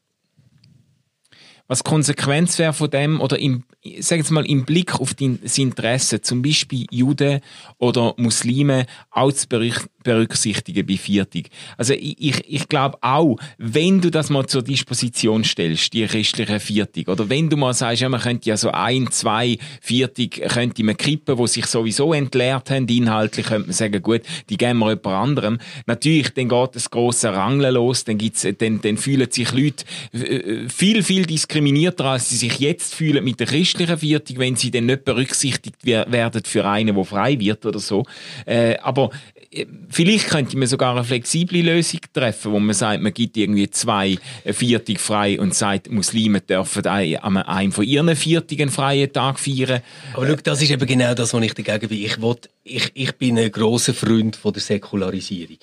was 1.66 1.84
Konsequenz 1.84 2.58
wäre 2.58 2.72
von 2.72 2.90
dem, 2.90 3.20
oder 3.20 3.38
im, 3.38 3.64
sag 4.00 4.18
jetzt 4.18 4.30
mal, 4.30 4.44
im 4.46 4.64
Blick 4.64 5.00
auf 5.00 5.14
das 5.14 5.58
Interesse, 5.58 6.20
zum 6.20 6.42
Beispiel 6.42 6.86
Juden 6.90 7.40
oder 7.78 8.14
Muslime 8.16 8.86
auch 9.10 9.32
zu 9.32 9.46
berüch- 9.46 9.86
berücksichtigen 10.04 10.86
bei 10.86 10.96
Viertig. 10.96 11.50
Also 11.76 11.94
ich, 11.94 12.16
ich, 12.20 12.44
ich 12.46 12.68
glaube 12.68 12.98
auch, 13.00 13.36
wenn 13.58 14.00
du 14.00 14.10
das 14.10 14.30
mal 14.30 14.46
zur 14.46 14.62
Disposition 14.62 15.42
stellst, 15.42 15.92
die 15.92 16.06
christliche 16.06 16.60
Viertig, 16.60 17.08
oder 17.08 17.28
wenn 17.28 17.48
du 17.50 17.56
mal 17.56 17.74
sagst, 17.74 18.02
ja, 18.02 18.08
man 18.08 18.20
könnte 18.20 18.48
ja 18.48 18.56
so 18.56 18.70
ein, 18.70 19.10
zwei 19.10 19.58
Viertig 19.80 20.42
könnte 20.48 20.84
man 20.84 20.96
kippen, 20.96 21.38
wo 21.38 21.46
sich 21.46 21.66
sowieso 21.66 22.12
entleert 22.12 22.70
haben, 22.70 22.86
inhaltlich 22.86 23.46
könnte 23.46 23.66
man 23.66 23.72
sagen, 23.74 24.00
gut, 24.02 24.20
die 24.48 24.56
geben 24.56 24.78
wir 24.78 24.90
jemand 24.90 25.06
anderem. 25.06 25.58
Natürlich, 25.86 26.30
dann 26.30 26.48
geht 26.48 26.74
das 26.74 26.90
grosse 26.90 27.32
Rangeln 27.32 27.74
los, 27.74 28.04
dann 28.04 28.18
gibt's, 28.18 28.46
dann, 28.58 28.80
dann 28.80 28.96
fühlen 28.96 29.30
sich 29.30 29.50
Leute 29.52 29.84
äh, 30.12 30.68
viel, 30.68 31.02
viel 31.02 31.24
diskriminierter, 31.26 32.04
als 32.04 32.28
sie 32.30 32.36
sich 32.36 32.58
jetzt 32.58 32.94
fühlen 32.94 33.24
mit 33.24 33.40
der 33.40 33.46
christlichen 33.46 33.98
Viertig, 33.98 34.38
wenn 34.38 34.56
sie 34.56 34.70
dann 34.70 34.86
nicht 34.86 35.04
berücksichtigt 35.04 35.76
wer- 35.82 36.10
werden 36.12 36.42
für 36.44 36.64
einen, 36.66 36.94
der 36.94 37.04
frei 37.04 37.38
wird 37.40 37.64
oder 37.64 37.78
so. 37.78 38.04
Äh, 38.44 38.76
aber 38.78 39.10
äh, 39.50 39.66
vielleicht 39.94 40.28
könnte 40.28 40.56
man 40.56 40.66
sogar 40.66 40.94
eine 40.94 41.04
flexible 41.04 41.62
Lösung 41.62 42.00
treffen, 42.12 42.52
wo 42.52 42.58
man 42.58 42.74
sagt, 42.74 43.02
man 43.02 43.14
gibt 43.14 43.36
irgendwie 43.36 43.70
zwei 43.70 44.18
äh, 44.44 44.52
Viertig 44.52 45.00
frei 45.00 45.38
und 45.38 45.54
sagt, 45.54 45.90
Muslime 45.90 46.40
dürfen 46.40 46.86
an 46.86 47.36
einem 47.36 47.72
von 47.72 47.84
ihren 47.84 48.14
Viertigen 48.16 48.70
freien 48.70 49.12
Tag 49.12 49.38
feiern. 49.38 49.82
Aber 50.14 50.26
schau, 50.26 50.36
das 50.42 50.62
ist 50.62 50.70
eben 50.70 50.86
genau 50.86 51.14
das, 51.14 51.32
was 51.32 51.42
ich 51.42 51.54
dagegen 51.54 51.88
bin. 51.88 52.04
Ich, 52.04 52.20
will, 52.20 52.36
ich, 52.64 52.90
ich 52.94 53.12
bin 53.16 53.38
ein 53.38 53.52
grosser 53.52 53.94
Freund 53.94 54.36
von 54.36 54.52
der 54.52 54.62
Säkularisierung. 54.62 55.58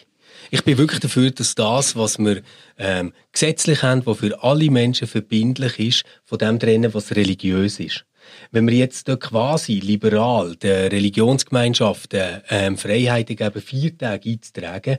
Ich 0.49 0.63
bin 0.63 0.77
wirklich 0.77 0.99
dafür, 0.99 1.31
dass 1.31 1.55
das, 1.55 1.95
was 1.95 2.17
wir 2.17 2.41
ähm, 2.77 3.13
gesetzlich 3.31 3.83
haben, 3.83 4.05
was 4.05 4.17
für 4.17 4.43
alle 4.43 4.69
Menschen 4.71 5.07
verbindlich 5.07 5.79
ist, 5.79 6.03
von 6.25 6.39
dem 6.39 6.59
trennen, 6.59 6.93
was 6.93 7.15
religiös 7.15 7.79
ist. 7.79 8.05
Wenn 8.53 8.67
wir 8.67 8.77
jetzt 8.77 9.07
da 9.07 9.15
quasi 9.15 9.79
liberal 9.79 10.57
den 10.57 10.89
Religionsgemeinschaften 10.89 12.41
ähm, 12.49 12.77
Freiheiten 12.77 13.37
geben, 13.37 13.61
vier 13.61 13.97
Tage 13.97 14.29
einzutragen, 14.29 14.97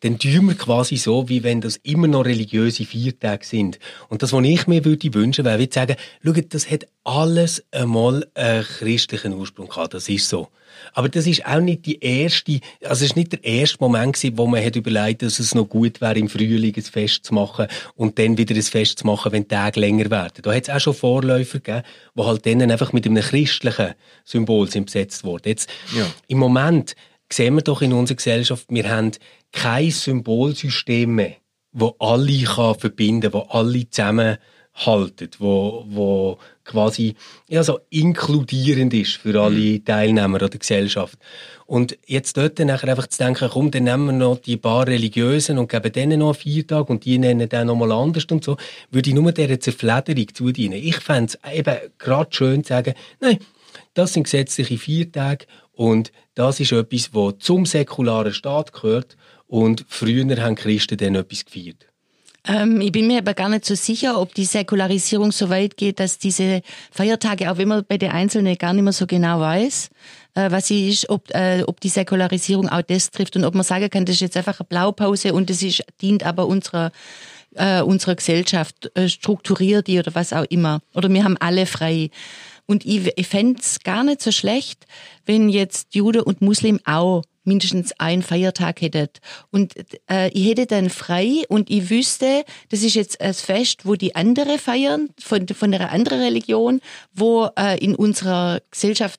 dann 0.00 0.18
tun 0.18 0.46
wir 0.46 0.54
quasi 0.54 0.96
so, 0.96 1.28
wie 1.28 1.42
wenn 1.42 1.60
das 1.60 1.76
immer 1.82 2.06
noch 2.06 2.24
religiöse 2.24 2.84
Viertage 2.84 3.44
sind. 3.44 3.78
Und 4.08 4.22
das, 4.22 4.32
was 4.32 4.44
ich 4.44 4.66
mir 4.66 4.84
würde 4.84 5.14
wünschen, 5.14 5.44
wäre, 5.44 5.68
zu 5.68 5.78
sagen, 5.78 5.96
schaut, 6.24 6.54
das 6.54 6.70
hat 6.70 6.86
alles 7.04 7.64
einmal 7.70 8.26
einen 8.34 8.64
christlichen 8.64 9.32
Ursprung 9.34 9.68
gehabt. 9.68 9.94
Das 9.94 10.08
ist 10.08 10.28
so. 10.28 10.48
Aber 10.92 11.08
das 11.08 11.26
ist 11.26 11.44
auch 11.46 11.60
nicht 11.60 11.86
die 11.86 11.98
erste, 12.00 12.60
also 12.82 13.04
es 13.04 13.10
ist 13.10 13.16
nicht 13.16 13.32
der 13.32 13.42
erste 13.42 13.78
Moment 13.80 14.14
gewesen, 14.14 14.38
wo 14.38 14.46
man 14.46 14.64
hat 14.64 14.76
überlegt, 14.76 15.22
dass 15.22 15.38
es 15.38 15.54
noch 15.54 15.68
gut 15.68 16.00
wäre, 16.00 16.18
im 16.18 16.28
Frühling 16.28 16.74
ein 16.76 16.82
Fest 16.82 17.24
zu 17.24 17.34
machen 17.34 17.66
und 17.94 18.18
dann 18.18 18.38
wieder 18.38 18.54
ein 18.54 18.62
Fest 18.62 19.00
zu 19.00 19.06
machen, 19.06 19.32
wenn 19.32 19.42
die 19.42 19.48
Tage 19.48 19.80
länger 19.80 20.10
werden. 20.10 20.42
Da 20.42 20.54
hat 20.54 20.64
es 20.64 20.70
auch 20.70 20.80
schon 20.80 20.94
Vorläufer 20.94 21.58
gegeben, 21.58 21.82
die 22.14 22.22
halt 22.22 22.46
dann 22.46 22.70
einfach 22.70 22.92
mit 22.92 23.06
einem 23.06 23.22
christlichen 23.22 23.94
Symbol 24.24 24.70
sind 24.70 24.86
besetzt 24.86 25.24
worden. 25.24 25.48
Jetzt, 25.48 25.68
Ja. 25.96 26.06
im 26.28 26.38
Moment 26.38 26.94
sehen 27.32 27.54
wir 27.54 27.62
doch 27.62 27.82
in 27.82 27.92
unserer 27.92 28.16
Gesellschaft, 28.16 28.66
wir 28.68 28.88
haben 28.88 29.12
kein 29.52 29.90
Symbolsystem 29.90 31.14
mehr, 31.14 31.36
wo 31.72 31.94
alle 31.98 32.42
kann 32.44 32.74
verbinden, 32.74 33.32
wo 33.32 33.40
alle 33.50 33.88
zusammenhalten, 33.88 35.30
wo, 35.38 35.84
wo 35.88 36.38
quasi 36.64 37.14
ja, 37.48 37.62
so 37.62 37.80
inkludierend 37.90 38.94
ist 38.94 39.16
für 39.16 39.40
alle 39.40 39.82
Teilnehmer 39.82 40.38
der 40.38 40.58
Gesellschaft. 40.58 41.18
Und 41.66 41.98
jetzt 42.06 42.36
dort 42.36 42.58
dann 42.58 42.68
nachher 42.68 42.88
einfach 42.88 43.08
zu 43.08 43.18
denken, 43.18 43.48
komm, 43.50 43.70
dann 43.70 43.84
nehmen 43.84 44.06
wir 44.06 44.12
noch 44.12 44.38
die 44.38 44.56
paar 44.56 44.86
Religiösen 44.86 45.58
und 45.58 45.70
geben 45.70 45.92
denen 45.92 46.20
noch 46.20 46.28
einen 46.28 46.34
Viertag 46.34 46.88
und 46.88 47.04
die 47.04 47.18
nennen 47.18 47.48
den 47.48 47.66
nochmal 47.66 47.92
anders 47.92 48.24
und 48.30 48.44
so, 48.44 48.56
würde 48.90 49.10
ich 49.10 49.14
nur 49.14 49.32
dieser 49.32 49.60
Zerflederung 49.60 50.34
zudienen. 50.34 50.80
Ich 50.82 50.96
fände 50.96 51.34
es 51.42 51.52
eben 51.58 51.76
gerade 51.98 52.34
schön 52.34 52.64
zu 52.64 52.68
sagen, 52.68 52.94
nein, 53.20 53.38
das 53.94 54.12
sind 54.12 54.24
gesetzliche 54.24 54.78
Viertage 54.78 55.46
und 55.78 56.10
das 56.34 56.58
ist 56.58 56.72
etwas, 56.72 57.14
was 57.14 57.34
zum 57.38 57.64
säkularen 57.64 58.34
Staat 58.34 58.72
gehört 58.72 59.16
und 59.46 59.84
früher 59.88 60.24
haben 60.42 60.56
Christen 60.56 60.96
dann 60.96 61.14
etwas 61.14 61.44
gefeiert. 61.44 61.86
Ähm, 62.48 62.80
ich 62.80 62.90
bin 62.90 63.06
mir 63.06 63.18
aber 63.18 63.32
gar 63.32 63.48
nicht 63.48 63.64
so 63.64 63.76
sicher, 63.76 64.20
ob 64.20 64.34
die 64.34 64.44
Säkularisierung 64.44 65.30
so 65.30 65.50
weit 65.50 65.76
geht, 65.76 66.00
dass 66.00 66.18
diese 66.18 66.62
Feiertage, 66.90 67.48
auch 67.48 67.58
wenn 67.58 67.68
man 67.68 67.84
bei 67.86 67.96
den 67.96 68.10
Einzelnen 68.10 68.58
gar 68.58 68.72
nicht 68.72 68.82
mehr 68.82 68.92
so 68.92 69.06
genau 69.06 69.38
weiß, 69.38 69.90
äh, 70.34 70.50
was 70.50 70.66
sie 70.66 70.88
ist, 70.88 71.08
ob, 71.10 71.32
äh, 71.32 71.62
ob 71.64 71.78
die 71.80 71.90
Säkularisierung 71.90 72.68
auch 72.68 72.82
das 72.82 73.12
trifft 73.12 73.36
und 73.36 73.44
ob 73.44 73.54
man 73.54 73.62
sagen 73.62 73.88
kann, 73.88 74.04
das 74.04 74.16
ist 74.16 74.22
jetzt 74.22 74.36
einfach 74.36 74.58
eine 74.58 74.66
Blaupause 74.66 75.32
und 75.32 75.48
das 75.48 75.64
dient 76.00 76.26
aber 76.26 76.48
unserer 76.48 76.90
äh, 77.54 77.80
unserer 77.82 78.14
Gesellschaft, 78.14 78.90
äh, 78.94 79.08
strukturiert 79.08 79.86
die 79.86 79.98
oder 79.98 80.14
was 80.14 80.32
auch 80.32 80.44
immer. 80.50 80.80
Oder 80.94 81.08
wir 81.08 81.24
haben 81.24 81.36
alle 81.38 81.66
frei. 81.66 82.10
Und 82.68 82.84
ich, 82.84 83.10
ich 83.16 83.26
fände 83.26 83.60
es 83.60 83.80
gar 83.80 84.04
nicht 84.04 84.20
so 84.20 84.30
schlecht, 84.30 84.84
wenn 85.24 85.48
jetzt 85.48 85.94
Jude 85.94 86.22
und 86.22 86.42
Muslim 86.42 86.78
auch 86.84 87.24
mindestens 87.44 87.98
einen 87.98 88.22
Feiertag 88.22 88.82
hättet. 88.82 89.20
Und 89.50 89.74
äh, 90.10 90.28
ich 90.28 90.46
hätte 90.48 90.66
dann 90.66 90.90
frei 90.90 91.44
und 91.48 91.70
ich 91.70 91.88
wüsste, 91.88 92.44
das 92.68 92.82
ist 92.82 92.94
jetzt 92.94 93.22
ein 93.22 93.32
Fest, 93.32 93.86
wo 93.86 93.94
die 93.94 94.14
andere 94.14 94.58
feiern, 94.58 95.08
von, 95.18 95.48
von 95.48 95.72
einer 95.72 95.90
anderen 95.90 96.20
Religion, 96.20 96.80
wo 97.14 97.48
äh, 97.58 97.82
in 97.82 97.94
unserer 97.94 98.60
Gesellschaft 98.70 99.18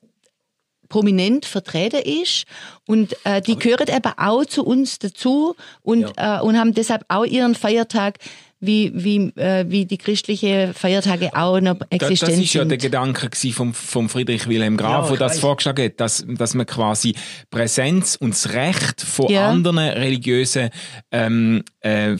prominent 0.88 1.44
vertreten 1.44 2.02
ist. 2.02 2.44
Und 2.86 3.16
äh, 3.24 3.42
die 3.42 3.58
gehören 3.58 3.88
eben 3.88 4.12
auch 4.16 4.44
zu 4.44 4.64
uns 4.64 5.00
dazu 5.00 5.56
und, 5.82 6.12
äh, 6.16 6.38
und 6.40 6.56
haben 6.56 6.72
deshalb 6.72 7.04
auch 7.08 7.24
ihren 7.24 7.54
Feiertag, 7.56 8.18
wie, 8.60 8.92
wie, 8.94 9.32
äh, 9.40 9.64
wie 9.68 9.86
die 9.86 9.96
christliche 9.96 10.72
Feiertage 10.74 11.30
auch 11.34 11.60
noch 11.60 11.78
Das, 11.78 11.88
existent 11.90 12.32
das 12.32 12.38
ist 12.38 12.52
ja 12.54 12.60
sind. 12.62 12.68
der 12.68 12.78
Gedanke 12.78 13.30
vom, 13.52 13.72
vom 13.72 14.08
Friedrich 14.08 14.46
Wilhelm 14.48 14.76
Graf, 14.76 15.10
Ja, 15.10 15.16
der 15.16 15.28
das 15.28 15.38
vorgeschlagen 15.38 15.86
hat, 15.86 15.98
dass, 15.98 16.24
dass 16.28 16.52
man 16.54 16.66
quasi 16.66 17.14
Präsenz 17.50 18.16
und 18.16 18.34
das 18.34 18.52
Recht 18.52 19.00
von 19.00 19.30
Ja. 19.30 19.48
anderen 19.48 19.78
religiösen, 19.78 20.68
ähm, 21.10 21.64
äh, 21.82 22.12
äh, 22.12 22.16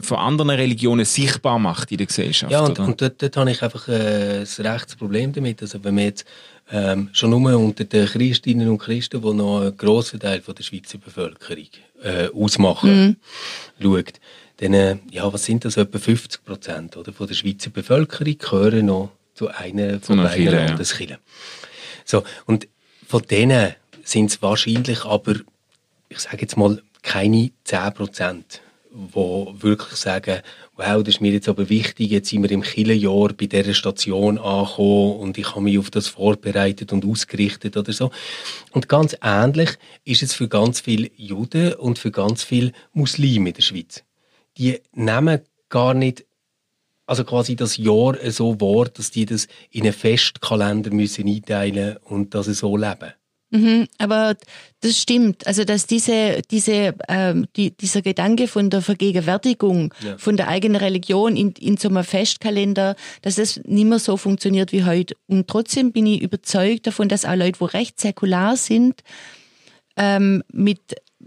von 0.00 0.18
anderen 0.18 0.50
Religionen 0.50 1.04
sichtbar 1.04 1.58
macht 1.60 1.92
in 1.92 1.98
der 1.98 2.06
Gesellschaft. 2.08 2.50
Ja, 2.52 2.60
und, 2.60 2.78
und 2.80 3.00
dort, 3.00 3.22
dort 3.22 3.36
habe 3.36 3.50
ich 3.50 3.62
einfach 3.62 3.86
äh, 3.88 4.40
ein 4.40 4.66
rechtes 4.66 4.96
Problem 4.96 5.32
damit. 5.32 5.62
Also 5.62 5.82
wenn 5.84 5.94
man 5.94 6.04
jetzt 6.04 6.24
ähm, 6.72 7.10
schon 7.12 7.30
nur 7.30 7.56
unter 7.56 7.84
den 7.84 8.06
Christinnen 8.06 8.68
und 8.68 8.78
Christen, 8.78 9.22
die 9.22 9.32
noch 9.34 9.60
einen 9.60 9.76
grossen 9.76 10.18
Teil 10.18 10.40
von 10.40 10.54
der 10.54 10.64
Schweizer 10.64 10.98
Bevölkerung 10.98 11.68
äh, 12.02 12.26
ausmachen, 12.34 13.18
schaut, 13.80 14.14
dann, 14.58 15.00
ja, 15.10 15.32
was 15.32 15.44
sind 15.44 15.64
das, 15.64 15.76
etwa 15.76 15.98
50 15.98 16.44
Prozent 16.44 16.96
oder, 16.96 17.12
von 17.12 17.26
der 17.26 17.34
Schweizer 17.34 17.70
Bevölkerung 17.70 18.38
gehören 18.38 18.86
noch 18.86 19.10
zu 19.34 19.48
einer 19.48 20.00
von 20.00 20.18
einer 20.18 20.28
beiden 20.28 20.44
Kirche, 20.44 20.56
ja. 20.56 20.66
Landeskirchen. 20.66 21.18
So, 22.04 22.22
und 22.46 22.68
von 23.06 23.22
denen 23.22 23.74
sind 24.02 24.30
es 24.30 24.40
wahrscheinlich 24.40 25.04
aber, 25.04 25.34
ich 26.08 26.18
sage 26.18 26.38
jetzt 26.40 26.56
mal, 26.56 26.82
keine 27.02 27.50
10 27.64 27.94
Prozent, 27.94 28.62
die 28.90 29.62
wirklich 29.62 29.98
sagen, 29.98 30.40
wow, 30.76 31.02
das 31.02 31.16
ist 31.16 31.20
mir 31.20 31.32
jetzt 31.32 31.48
aber 31.48 31.68
wichtig, 31.68 32.10
jetzt 32.10 32.30
sind 32.30 32.42
wir 32.42 32.50
im 32.50 32.62
Killenjahr 32.62 33.28
bei 33.34 33.46
dieser 33.46 33.74
Station 33.74 34.38
angekommen 34.38 35.16
und 35.16 35.36
ich 35.36 35.50
habe 35.50 35.60
mich 35.60 35.78
auf 35.78 35.90
das 35.90 36.08
vorbereitet 36.08 36.92
und 36.92 37.04
ausgerichtet 37.04 37.76
oder 37.76 37.92
so. 37.92 38.10
Und 38.70 38.88
ganz 38.88 39.16
ähnlich 39.22 39.70
ist 40.04 40.22
es 40.22 40.32
für 40.32 40.48
ganz 40.48 40.80
viele 40.80 41.10
Juden 41.16 41.74
und 41.74 41.98
für 41.98 42.10
ganz 42.10 42.42
viele 42.42 42.72
Muslime 42.94 43.50
in 43.50 43.54
der 43.54 43.62
Schweiz. 43.62 44.05
Die 44.58 44.80
nehmen 44.92 45.40
gar 45.68 45.94
nicht 45.94 46.24
also 47.06 47.24
quasi 47.24 47.54
das 47.54 47.76
Jahr 47.76 48.16
so 48.30 48.60
wahr, 48.60 48.86
dass 48.86 49.12
die 49.12 49.26
das 49.26 49.46
in 49.70 49.82
einen 49.82 49.92
Festkalender 49.92 50.90
müssen 50.90 51.28
einteilen 51.28 51.98
und 51.98 52.34
das 52.34 52.46
so 52.46 52.76
leben. 52.76 53.12
Mhm, 53.50 53.86
aber 53.98 54.34
das 54.80 54.98
stimmt. 54.98 55.46
Also 55.46 55.62
dass 55.62 55.86
diese, 55.86 56.42
diese, 56.50 56.94
ähm, 57.08 57.46
die, 57.54 57.70
dieser 57.76 58.02
Gedanke 58.02 58.48
von 58.48 58.70
der 58.70 58.82
Vergegenwärtigung 58.82 59.94
Ja. 60.02 60.18
von 60.18 60.36
der 60.36 60.48
eigenen 60.48 60.76
Religion 60.80 61.36
in, 61.36 61.52
in 61.52 61.76
so 61.76 61.88
einem 61.88 62.02
Festkalender, 62.02 62.96
dass 63.22 63.36
das 63.36 63.60
nicht 63.64 63.84
mehr 63.84 64.00
so 64.00 64.16
funktioniert 64.16 64.72
wie 64.72 64.84
heute. 64.84 65.14
Und 65.28 65.46
trotzdem 65.46 65.92
bin 65.92 66.06
ich 66.06 66.22
überzeugt 66.22 66.88
davon, 66.88 67.08
dass 67.08 67.24
auch 67.24 67.36
Leute, 67.36 67.60
die 67.60 67.64
recht 67.66 68.00
säkular 68.00 68.56
sind, 68.56 69.02
ähm, 69.96 70.42
mit, 70.52 70.80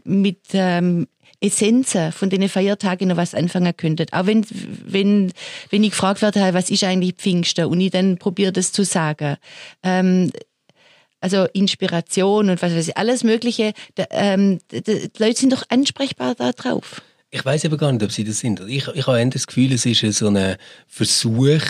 mit 0.03 0.39
ähm, 0.51 1.07
Essenzen 1.41 2.11
von 2.11 2.29
den 2.29 2.47
Feiertagen 2.49 3.07
noch 3.07 3.17
was 3.17 3.33
anfangen 3.33 3.75
könnten. 3.75 4.07
Auch 4.11 4.25
wenn, 4.25 4.45
wenn, 4.85 5.31
wenn 5.69 5.83
ich 5.83 5.91
gefragt 5.91 6.21
werde, 6.21 6.53
was 6.53 6.69
ist 6.69 6.83
eigentlich 6.83 7.15
Pfingsten? 7.15 7.65
Und 7.65 7.79
ich 7.79 7.91
dann 7.91 8.17
probiere 8.17 8.51
das 8.51 8.71
zu 8.71 8.83
sagen. 8.83 9.37
Ähm, 9.83 10.31
also 11.21 11.45
Inspiration 11.53 12.49
und 12.49 12.61
was 12.61 12.73
weiß 12.73 12.87
ich, 12.89 12.97
alles 12.97 13.23
Mögliche. 13.23 13.73
Da, 13.95 14.05
ähm, 14.11 14.59
d- 14.71 14.81
d- 14.81 15.09
die 15.09 15.23
Leute 15.23 15.39
sind 15.39 15.53
doch 15.53 15.63
ansprechbar 15.69 16.35
da 16.35 16.51
drauf. 16.51 17.01
Ich 17.31 17.43
weiß 17.43 17.65
aber 17.65 17.77
gar 17.77 17.91
nicht, 17.91 18.03
ob 18.03 18.11
sie 18.11 18.23
das 18.23 18.39
sind. 18.39 18.61
Ich, 18.67 18.87
ich 18.87 19.07
habe 19.07 19.29
das 19.29 19.45
Gefühl, 19.47 19.71
es 19.73 19.85
ist 19.85 20.01
so 20.17 20.27
ein 20.29 20.55
Versuch, 20.87 21.61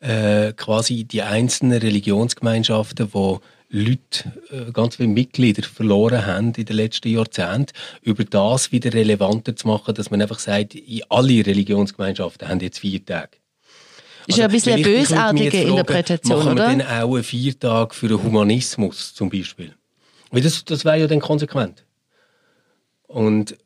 äh, 0.00 0.52
quasi 0.52 1.04
die 1.04 1.22
einzelnen 1.22 1.78
Religionsgemeinschaften, 1.78 3.08
wo 3.12 3.40
Leute, 3.70 4.32
äh, 4.50 4.72
ganz 4.72 4.96
viele 4.96 5.08
Mitglieder 5.08 5.62
verloren 5.62 6.24
haben 6.24 6.54
in 6.54 6.64
den 6.64 6.76
letzten 6.76 7.08
Jahrzehnten, 7.08 7.72
über 8.02 8.24
das 8.24 8.72
wieder 8.72 8.94
relevanter 8.94 9.54
zu 9.56 9.66
machen, 9.68 9.94
dass 9.94 10.10
man 10.10 10.22
einfach 10.22 10.38
sagt, 10.38 10.74
in 10.74 11.02
alle 11.10 11.44
Religionsgemeinschaften 11.46 12.48
haben 12.48 12.60
jetzt 12.60 12.78
vier 12.78 13.04
Tage. 13.04 13.36
Ist 14.26 14.38
ja 14.38 14.46
ein 14.46 14.50
bisschen 14.50 14.74
eine 14.74 14.82
bösartige 14.82 15.50
fragen, 15.50 15.68
Interpretation, 15.68 16.38
machen 16.38 16.56
wir 16.56 16.64
oder? 16.64 16.76
dann 16.76 16.82
auch 16.82 17.14
einen 17.14 17.24
Viertag 17.24 17.94
für 17.94 18.08
den 18.08 18.22
Humanismus 18.22 19.14
zum 19.14 19.28
Beispiel? 19.30 19.74
Weil 20.30 20.42
das, 20.42 20.64
das 20.64 20.84
wäre 20.84 21.00
ja 21.00 21.06
dann 21.06 21.20
konsequent. 21.20 21.84
Und, 23.06 23.56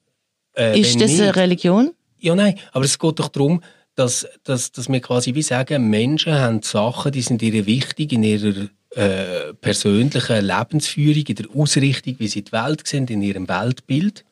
äh, 0.56 0.78
Ist 0.80 1.00
das 1.00 1.12
eine 1.12 1.22
nicht- 1.26 1.36
Religion? 1.36 1.92
ja, 2.18 2.34
nein, 2.34 2.58
aber 2.72 2.84
es 2.84 2.98
geht 2.98 3.18
doch 3.18 3.28
darum, 3.28 3.62
dass, 3.94 4.26
dass, 4.44 4.72
dass 4.72 4.88
wir 4.88 5.00
quasi 5.00 5.34
wie 5.34 5.42
sagen, 5.42 5.90
Menschen 5.90 6.32
haben 6.34 6.62
Sachen, 6.62 7.12
die 7.12 7.22
sind 7.22 7.42
ihnen 7.42 7.66
wichtig 7.66 8.12
in 8.12 8.22
ihrer 8.22 8.68
äh, 8.94 9.54
persönlichen 9.54 10.44
Lebensführung, 10.44 11.24
in 11.26 11.34
der 11.34 11.46
Ausrichtung, 11.54 12.16
wie 12.18 12.28
sie 12.28 12.42
die 12.42 12.52
Welt 12.52 12.86
sehen, 12.86 13.06
in 13.08 13.22
ihrem 13.22 13.48
Weltbild. 13.48 14.24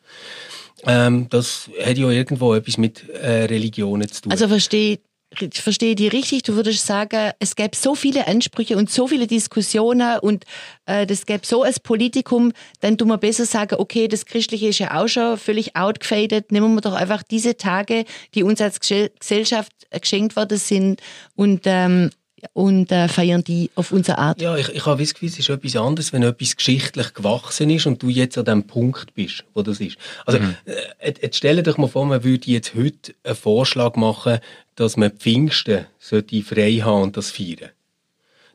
Ähm, 0.85 1.29
das 1.29 1.71
hat 1.85 1.99
ja 1.99 2.09
irgendwo 2.09 2.55
etwas 2.55 2.79
mit 2.79 3.09
äh, 3.09 3.45
Religionen 3.45 4.09
zu 4.09 4.23
tun. 4.23 4.33
Also 4.33 4.49
verstehe 4.49 4.99
ich 5.39 5.63
verstehe 5.63 5.95
die 5.95 6.09
richtig. 6.09 6.43
Du 6.43 6.57
würdest 6.57 6.85
sagen, 6.85 7.31
es 7.39 7.55
gäbe 7.55 7.77
so 7.77 7.95
viele 7.95 8.27
Ansprüche 8.27 8.77
und 8.77 8.91
so 8.91 9.07
viele 9.07 9.27
Diskussionen 9.27 10.19
und 10.19 10.45
äh, 10.87 11.07
das 11.07 11.25
gäbe 11.25 11.47
so 11.47 11.63
ein 11.63 11.73
Politikum, 11.83 12.53
dann 12.81 12.99
tun 12.99 13.09
wir 13.09 13.19
besser 13.19 13.47
sagen, 13.47 13.77
okay, 13.79 14.09
das 14.09 14.27
Christliche 14.27 14.69
ist 14.69 14.81
ja 14.81 15.01
auch 15.01 15.07
schon 15.07 15.39
völlig 15.39 15.77
outgefadet. 15.77 16.51
Nehmen 16.51 16.75
wir 16.75 16.81
doch 16.81 16.95
einfach 16.95 17.23
diese 17.23 17.57
Tage, 17.57 18.05
die 18.35 18.43
uns 18.43 18.61
als 18.61 18.81
Gesell- 18.81 19.13
Gesellschaft 19.21 19.73
geschenkt 19.91 20.35
worden 20.35 20.59
sind 20.59 21.01
und 21.37 21.63
ähm, 21.65 22.11
und 22.53 22.91
äh, 22.93 23.09
feiern 23.09 23.45
die 23.45 23.71
auf 23.75 23.93
unsere 23.93 24.19
Art. 24.19 24.41
Ja, 24.41 24.57
ich, 24.57 24.69
ich 24.69 24.87
habe 24.87 25.03
das 25.03 25.15
Gefühl, 25.15 25.29
es 25.29 25.39
ist 25.39 25.49
etwas 25.49 25.77
anderes, 25.77 26.13
wenn 26.13 26.23
etwas 26.23 26.57
geschichtlich 26.57 27.15
gewachsen 27.15 27.71
ist 27.71 27.87
und 27.87 28.03
du 28.03 28.09
jetzt 28.09 28.39
an 28.39 28.45
dem 28.45 28.65
Punkt 28.65 29.15
bist, 29.15 29.45
wo 29.55 29.63
das 29.63 29.81
ist. 29.81 29.97
Also, 30.27 30.39
äh, 30.39 30.75
jetzt, 31.05 31.23
jetzt 31.23 31.37
stell 31.37 31.63
dir 31.63 31.75
mal 31.77 31.89
vor, 31.89 32.07
man 32.07 32.25
würde 32.25 32.51
jetzt 32.51 32.75
heute 32.75 33.15
einen 33.25 33.37
Vorschlag 33.37 33.97
machen, 33.97 34.39
dass 34.77 34.97
man 34.97 35.11
Pfingsten 35.11 35.87
sollte 35.99 36.43
frei 36.43 36.81
haben 36.83 37.03
und 37.03 37.17
das 37.17 37.31
feiern. 37.31 37.71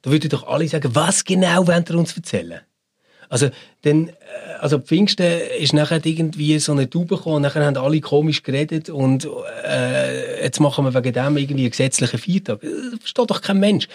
Da 0.02 0.12
würden 0.12 0.30
doch 0.30 0.48
alle 0.48 0.68
sagen, 0.68 0.94
was 0.94 1.24
genau 1.24 1.68
wollt 1.68 1.90
ihr 1.90 1.98
uns 1.98 2.16
erzählen? 2.16 2.62
Also, 3.30 3.50
dann, 3.84 4.10
äh, 4.10 4.12
also 4.60 4.80
Pfingsten 4.80 5.40
ist 5.60 5.74
nachher 5.74 6.06
irgendwie 6.06 6.60
so 6.60 6.72
eine 6.72 6.90
Taube 6.90 7.18
gekommen 7.18 7.38
und 7.38 7.42
nachher 7.44 7.66
haben 7.66 7.78
alle 7.78 8.02
komisch 8.02 8.44
geredet 8.44 8.90
und 8.90 9.28
äh, 9.68 10.44
jetzt 10.44 10.60
machen 10.60 10.86
wir 10.86 10.94
wegen 10.94 11.14
dem 11.14 11.38
irgendwie 11.38 11.64
einen 11.64 11.72
gesetzlichen 11.72 12.20
Viertag. 12.20 12.62
Das 12.62 13.00
versteht 13.00 13.30
doch 13.30 13.42
kein 13.42 13.60
Mensch. 13.60 13.88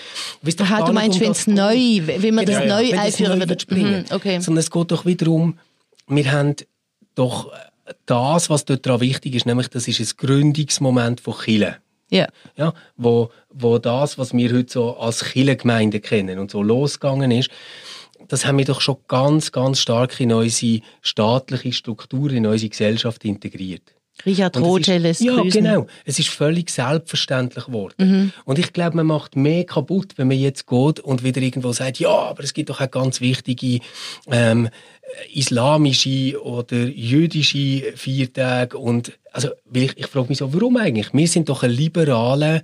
Doch 0.43 0.65
Aha, 0.65 0.87
du 0.87 0.93
meinst, 0.93 1.19
um 1.19 1.27
wenn 1.27 1.33
es 1.33 1.47
neu, 1.47 2.01
wenn 2.05 2.35
man 2.35 2.47
das 2.47 2.61
Genau, 2.61 2.77
neu 2.77 2.89
wenn 2.89 2.97
das 2.97 3.07
einführen 3.07 3.39
neu 3.39 3.49
würde. 3.49 3.75
Mhm, 3.75 4.05
okay. 4.11 4.41
Sondern 4.41 4.61
es 4.61 4.71
geht 4.71 4.91
doch 4.91 5.07
wieder 5.07 5.29
um, 5.29 5.59
wir 6.09 6.33
haben 6.33 6.57
doch 7.15 7.53
das, 8.07 8.51
was 8.51 8.65
dort 8.65 8.87
dran 8.87 9.01
wichtig 9.01 9.35
ist, 9.35 9.47
nämlich 9.47 9.69
das 9.69 9.89
ist 9.89 10.01
ein 10.01 10.27
Gründungsmoment 10.27 11.21
von 11.21 11.35
Chile. 11.45 11.77
Ja. 12.11 12.27
Ja, 12.57 12.75
wo, 12.97 13.31
wo 13.51 13.79
das, 13.79 14.19
was 14.19 14.33
wir 14.35 14.53
heute 14.53 14.73
so 14.73 14.97
als 14.97 15.25
Kirchengemeinde 15.25 16.01
kennen 16.01 16.39
und 16.39 16.51
so 16.51 16.63
losgegangen 16.63 17.31
ist, 17.31 17.51
das 18.31 18.47
haben 18.47 18.59
wir 18.59 18.65
doch 18.65 18.81
schon 18.81 18.97
ganz, 19.09 19.53
ganz 19.53 19.81
stark 19.81 20.19
in 20.21 20.33
unsere 20.33 20.81
staatliche 21.03 21.73
Struktur, 21.73 22.31
in 22.31 22.47
unsere 22.47 22.71
Gesellschaft 22.71 23.25
integriert. 23.25 23.83
Richard 24.27 24.57
Rothschild 24.59 24.99
ist, 24.99 25.03
lässt 25.03 25.21
Ja, 25.23 25.37
grüßen. 25.37 25.65
genau. 25.65 25.87
Es 26.05 26.19
ist 26.19 26.29
völlig 26.29 26.69
selbstverständlich 26.71 27.65
geworden. 27.65 27.95
Mhm. 27.99 28.33
Und 28.45 28.59
ich 28.59 28.73
glaube, 28.73 28.97
man 28.97 29.07
macht 29.07 29.35
mehr 29.35 29.65
kaputt, 29.65 30.13
wenn 30.17 30.29
man 30.29 30.37
jetzt 30.37 30.67
geht 30.67 31.01
und 31.01 31.25
wieder 31.25 31.41
irgendwo 31.41 31.73
sagt, 31.73 31.99
ja, 32.01 32.11
aber 32.11 32.45
es 32.45 32.53
gibt 32.53 32.69
doch 32.71 32.81
auch 32.81 32.91
ganz 32.91 33.21
wichtige 33.23 33.81
ähm, 34.31 34.69
islamische 35.33 36.41
oder 36.43 36.77
jüdische 36.77 37.93
Viertage. 37.97 38.77
Und, 38.79 39.13
also, 39.33 39.49
ich, 39.73 39.97
ich 39.97 40.07
frage 40.07 40.29
mich 40.29 40.39
so, 40.39 40.53
warum 40.53 40.77
eigentlich? 40.77 41.13
Wir 41.13 41.27
sind 41.29 41.49
doch 41.49 41.63
ein 41.63 41.71
liberaler, 41.71 42.63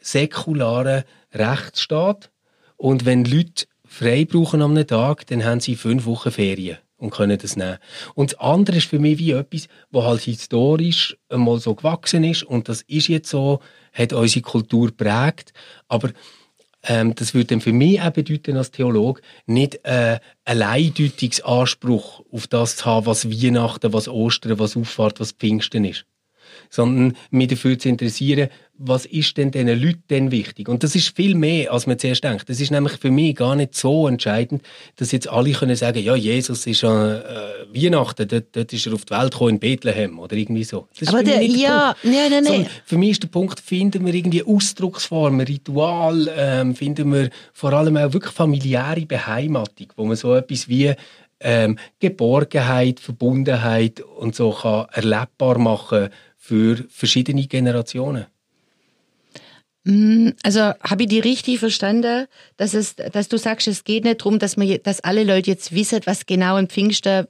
säkularer 0.00 1.04
Rechtsstaat. 1.34 2.30
Und 2.76 3.04
wenn 3.04 3.24
Leute 3.24 3.66
frei 3.92 4.24
brauchen 4.24 4.62
am 4.62 4.74
Tag, 4.86 5.26
dann 5.26 5.44
haben 5.44 5.60
sie 5.60 5.76
fünf 5.76 6.06
Wochen 6.06 6.30
Ferien 6.30 6.78
und 6.96 7.10
können 7.10 7.38
das 7.38 7.56
nehmen. 7.56 7.76
Und 8.14 8.32
das 8.32 8.40
andere 8.40 8.78
ist 8.78 8.88
für 8.88 8.98
mich 8.98 9.18
wie 9.18 9.32
etwas, 9.32 9.68
was 9.90 10.04
halt 10.04 10.20
historisch 10.22 11.16
einmal 11.28 11.58
so 11.58 11.74
gewachsen 11.74 12.24
ist 12.24 12.42
und 12.42 12.68
das 12.68 12.82
ist 12.82 13.08
jetzt 13.08 13.28
so, 13.28 13.60
hat 13.92 14.14
unsere 14.14 14.40
Kultur 14.40 14.90
prägt, 14.96 15.52
aber 15.88 16.10
ähm, 16.84 17.14
das 17.14 17.34
würde 17.34 17.48
dann 17.48 17.60
für 17.60 17.74
mich 17.74 18.00
auch 18.00 18.10
bedeuten 18.10 18.56
als 18.56 18.70
Theolog, 18.70 19.20
nicht 19.46 19.84
äh, 19.84 20.18
ein 20.46 20.62
Eindeutungsanspruch 20.62 22.22
auf 22.32 22.46
das 22.46 22.76
zu 22.76 22.86
haben, 22.86 23.06
was 23.06 23.28
Weihnachten, 23.30 23.92
was 23.92 24.08
Ostern, 24.08 24.58
was 24.58 24.76
Auffahrt, 24.76 25.20
was 25.20 25.32
Pfingsten 25.32 25.84
ist 25.84 26.06
sondern 26.70 27.16
mich 27.30 27.48
dafür 27.48 27.78
zu 27.78 27.88
interessieren, 27.88 28.48
was 28.84 29.06
ist 29.06 29.36
denn 29.36 29.50
diesen 29.50 29.68
Leuten 29.68 30.02
denn 30.10 30.30
wichtig? 30.30 30.68
Und 30.68 30.82
das 30.82 30.96
ist 30.96 31.14
viel 31.14 31.34
mehr, 31.34 31.72
als 31.72 31.86
man 31.86 31.98
zuerst 31.98 32.24
denkt. 32.24 32.48
Das 32.48 32.60
ist 32.60 32.70
nämlich 32.70 32.94
für 32.94 33.10
mich 33.10 33.36
gar 33.36 33.54
nicht 33.54 33.76
so 33.76 34.08
entscheidend, 34.08 34.62
dass 34.96 35.12
jetzt 35.12 35.28
alle 35.28 35.52
können 35.52 35.76
sagen, 35.76 36.02
ja, 36.02 36.16
Jesus 36.16 36.66
ist 36.66 36.82
an 36.82 37.22
äh, 37.22 37.22
Weihnachten, 37.72 38.26
dort, 38.26 38.46
dort 38.52 38.72
ist 38.72 38.86
er 38.86 38.94
auf 38.94 39.04
die 39.04 39.14
Welt 39.14 39.32
gekommen, 39.32 39.50
in 39.50 39.58
Bethlehem 39.60 40.18
oder 40.18 40.36
irgendwie 40.36 40.64
so. 40.64 40.88
Das 40.98 41.08
Aber 41.10 41.22
der, 41.22 41.42
ja, 41.42 41.94
Punkt. 42.00 42.16
nein, 42.16 42.30
nein, 42.30 42.44
nein. 42.44 42.66
Für 42.84 42.98
mich 42.98 43.10
ist 43.10 43.22
der 43.22 43.28
Punkt, 43.28 43.60
finden 43.60 44.04
wir 44.04 44.14
irgendwie 44.14 44.42
Ausdrucksformen, 44.42 45.46
Ritual, 45.46 46.28
ähm, 46.36 46.74
finden 46.74 47.12
wir 47.12 47.30
vor 47.52 47.72
allem 47.72 47.96
auch 47.96 48.12
wirklich 48.12 48.34
familiäre 48.34 49.06
Beheimatung, 49.06 49.92
wo 49.96 50.04
man 50.04 50.16
so 50.16 50.34
etwas 50.34 50.68
wie 50.68 50.92
ähm, 51.40 51.78
Geborgenheit, 52.00 53.00
Verbundenheit 53.00 54.00
und 54.00 54.34
so 54.34 54.50
kann 54.50 54.86
erlebbar 54.92 55.58
machen 55.58 56.08
für 56.42 56.84
verschiedene 56.90 57.46
Generationen. 57.46 58.26
Also 60.42 60.60
habe 60.60 61.02
ich 61.04 61.08
die 61.08 61.20
richtig 61.20 61.60
verstanden, 61.60 62.26
dass, 62.56 62.74
es, 62.74 62.96
dass 62.96 63.28
du 63.28 63.38
sagst, 63.38 63.68
es 63.68 63.84
geht 63.84 64.02
nicht 64.04 64.20
darum, 64.20 64.40
dass, 64.40 64.56
man, 64.56 64.76
dass 64.82 65.00
alle 65.00 65.22
Leute 65.22 65.50
jetzt 65.50 65.72
wissen, 65.72 66.00
was 66.04 66.26
genau 66.26 66.58
im 66.58 66.68
Pfingsten 66.68 67.28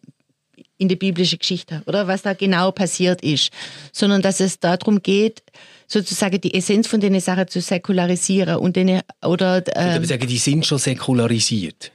in 0.78 0.88
der 0.88 0.96
biblischen 0.96 1.38
Geschichte 1.38 1.82
oder 1.86 2.08
was 2.08 2.22
da 2.22 2.32
genau 2.32 2.70
passiert 2.72 3.22
ist, 3.22 3.50
sondern 3.92 4.22
dass 4.22 4.40
es 4.40 4.58
darum 4.60 5.02
geht, 5.02 5.42
sozusagen 5.86 6.40
die 6.40 6.54
Essenz 6.54 6.86
von 6.86 7.00
den 7.00 7.20
Sachen 7.20 7.48
zu 7.48 7.60
säkularisieren 7.60 8.56
und 8.56 8.76
denen, 8.76 9.02
oder 9.22 9.58
Ich 9.58 9.72
ähm, 9.76 9.92
würde 9.92 10.06
sagen, 10.06 10.26
die 10.26 10.38
sind 10.38 10.64
schon 10.64 10.78
säkularisiert. 10.78 11.92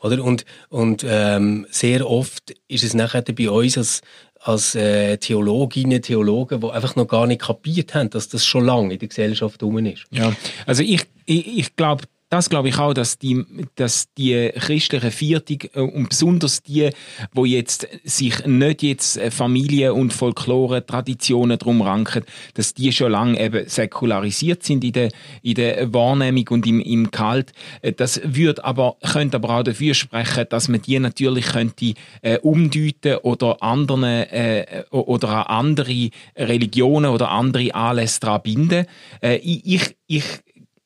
Oder? 0.00 0.22
Und, 0.22 0.44
und 0.68 1.04
ähm, 1.06 1.66
sehr 1.70 2.08
oft 2.08 2.54
ist 2.68 2.84
es 2.84 2.94
nachher 2.94 3.22
bei 3.22 3.50
uns 3.50 3.76
als, 3.76 4.00
als 4.40 4.74
äh, 4.74 5.16
Theologinnen, 5.18 6.02
Theologen, 6.02 6.60
die 6.60 6.70
einfach 6.70 6.96
noch 6.96 7.08
gar 7.08 7.26
nicht 7.26 7.42
kapiert 7.42 7.94
haben, 7.94 8.10
dass 8.10 8.28
das 8.28 8.44
schon 8.44 8.64
lange 8.64 8.92
in 8.94 8.98
der 8.98 9.08
Gesellschaft 9.08 9.62
rum 9.62 9.78
ist. 9.84 10.04
Ja, 10.10 10.32
also 10.66 10.82
ich, 10.82 11.06
ich, 11.26 11.58
ich 11.58 11.76
glaube, 11.76 12.04
das 12.30 12.50
glaube 12.50 12.68
ich 12.68 12.78
auch, 12.78 12.92
dass 12.92 13.18
die, 13.18 13.44
dass 13.76 14.12
die 14.14 14.50
christliche 14.54 15.10
Viertung 15.10 15.58
äh, 15.74 15.80
und 15.80 16.10
besonders 16.10 16.62
die, 16.62 16.90
wo 17.32 17.44
jetzt 17.44 17.88
sich 18.04 18.44
nicht 18.46 18.82
jetzt 18.82 19.16
äh, 19.16 19.30
Familie 19.30 19.94
und 19.94 20.12
Folklore, 20.12 20.84
Traditionen 20.84 21.58
drum 21.58 21.80
ranken, 21.80 22.24
dass 22.54 22.74
die 22.74 22.92
schon 22.92 23.12
lange 23.12 23.40
eben 23.40 23.68
säkularisiert 23.68 24.62
sind 24.62 24.84
in 24.84 24.92
der, 24.92 25.10
in 25.42 25.54
der 25.54 25.92
Wahrnehmung 25.92 26.48
und 26.50 26.66
im, 26.66 26.80
im 26.80 27.10
Kalt. 27.10 27.52
Äh, 27.82 27.92
das 27.92 28.20
würde 28.24 28.64
aber, 28.64 28.96
könnte 29.12 29.36
aber 29.36 29.58
auch 29.58 29.62
dafür 29.62 29.94
sprechen, 29.94 30.46
dass 30.50 30.68
man 30.68 30.82
die 30.82 30.98
natürlich 30.98 31.46
könnte 31.46 31.94
äh, 32.22 32.38
umdeuten 32.38 33.16
oder 33.22 33.62
anderen, 33.62 34.04
äh, 34.04 34.84
oder 34.90 35.46
an 35.46 35.68
andere 35.68 36.10
Religionen 36.36 37.10
oder 37.10 37.30
andere 37.30 37.74
Anlässe 37.74 38.20
daran 38.20 38.42
binden. 38.42 38.86
Äh, 39.22 39.36
ich, 39.36 39.96
ich 40.06 40.24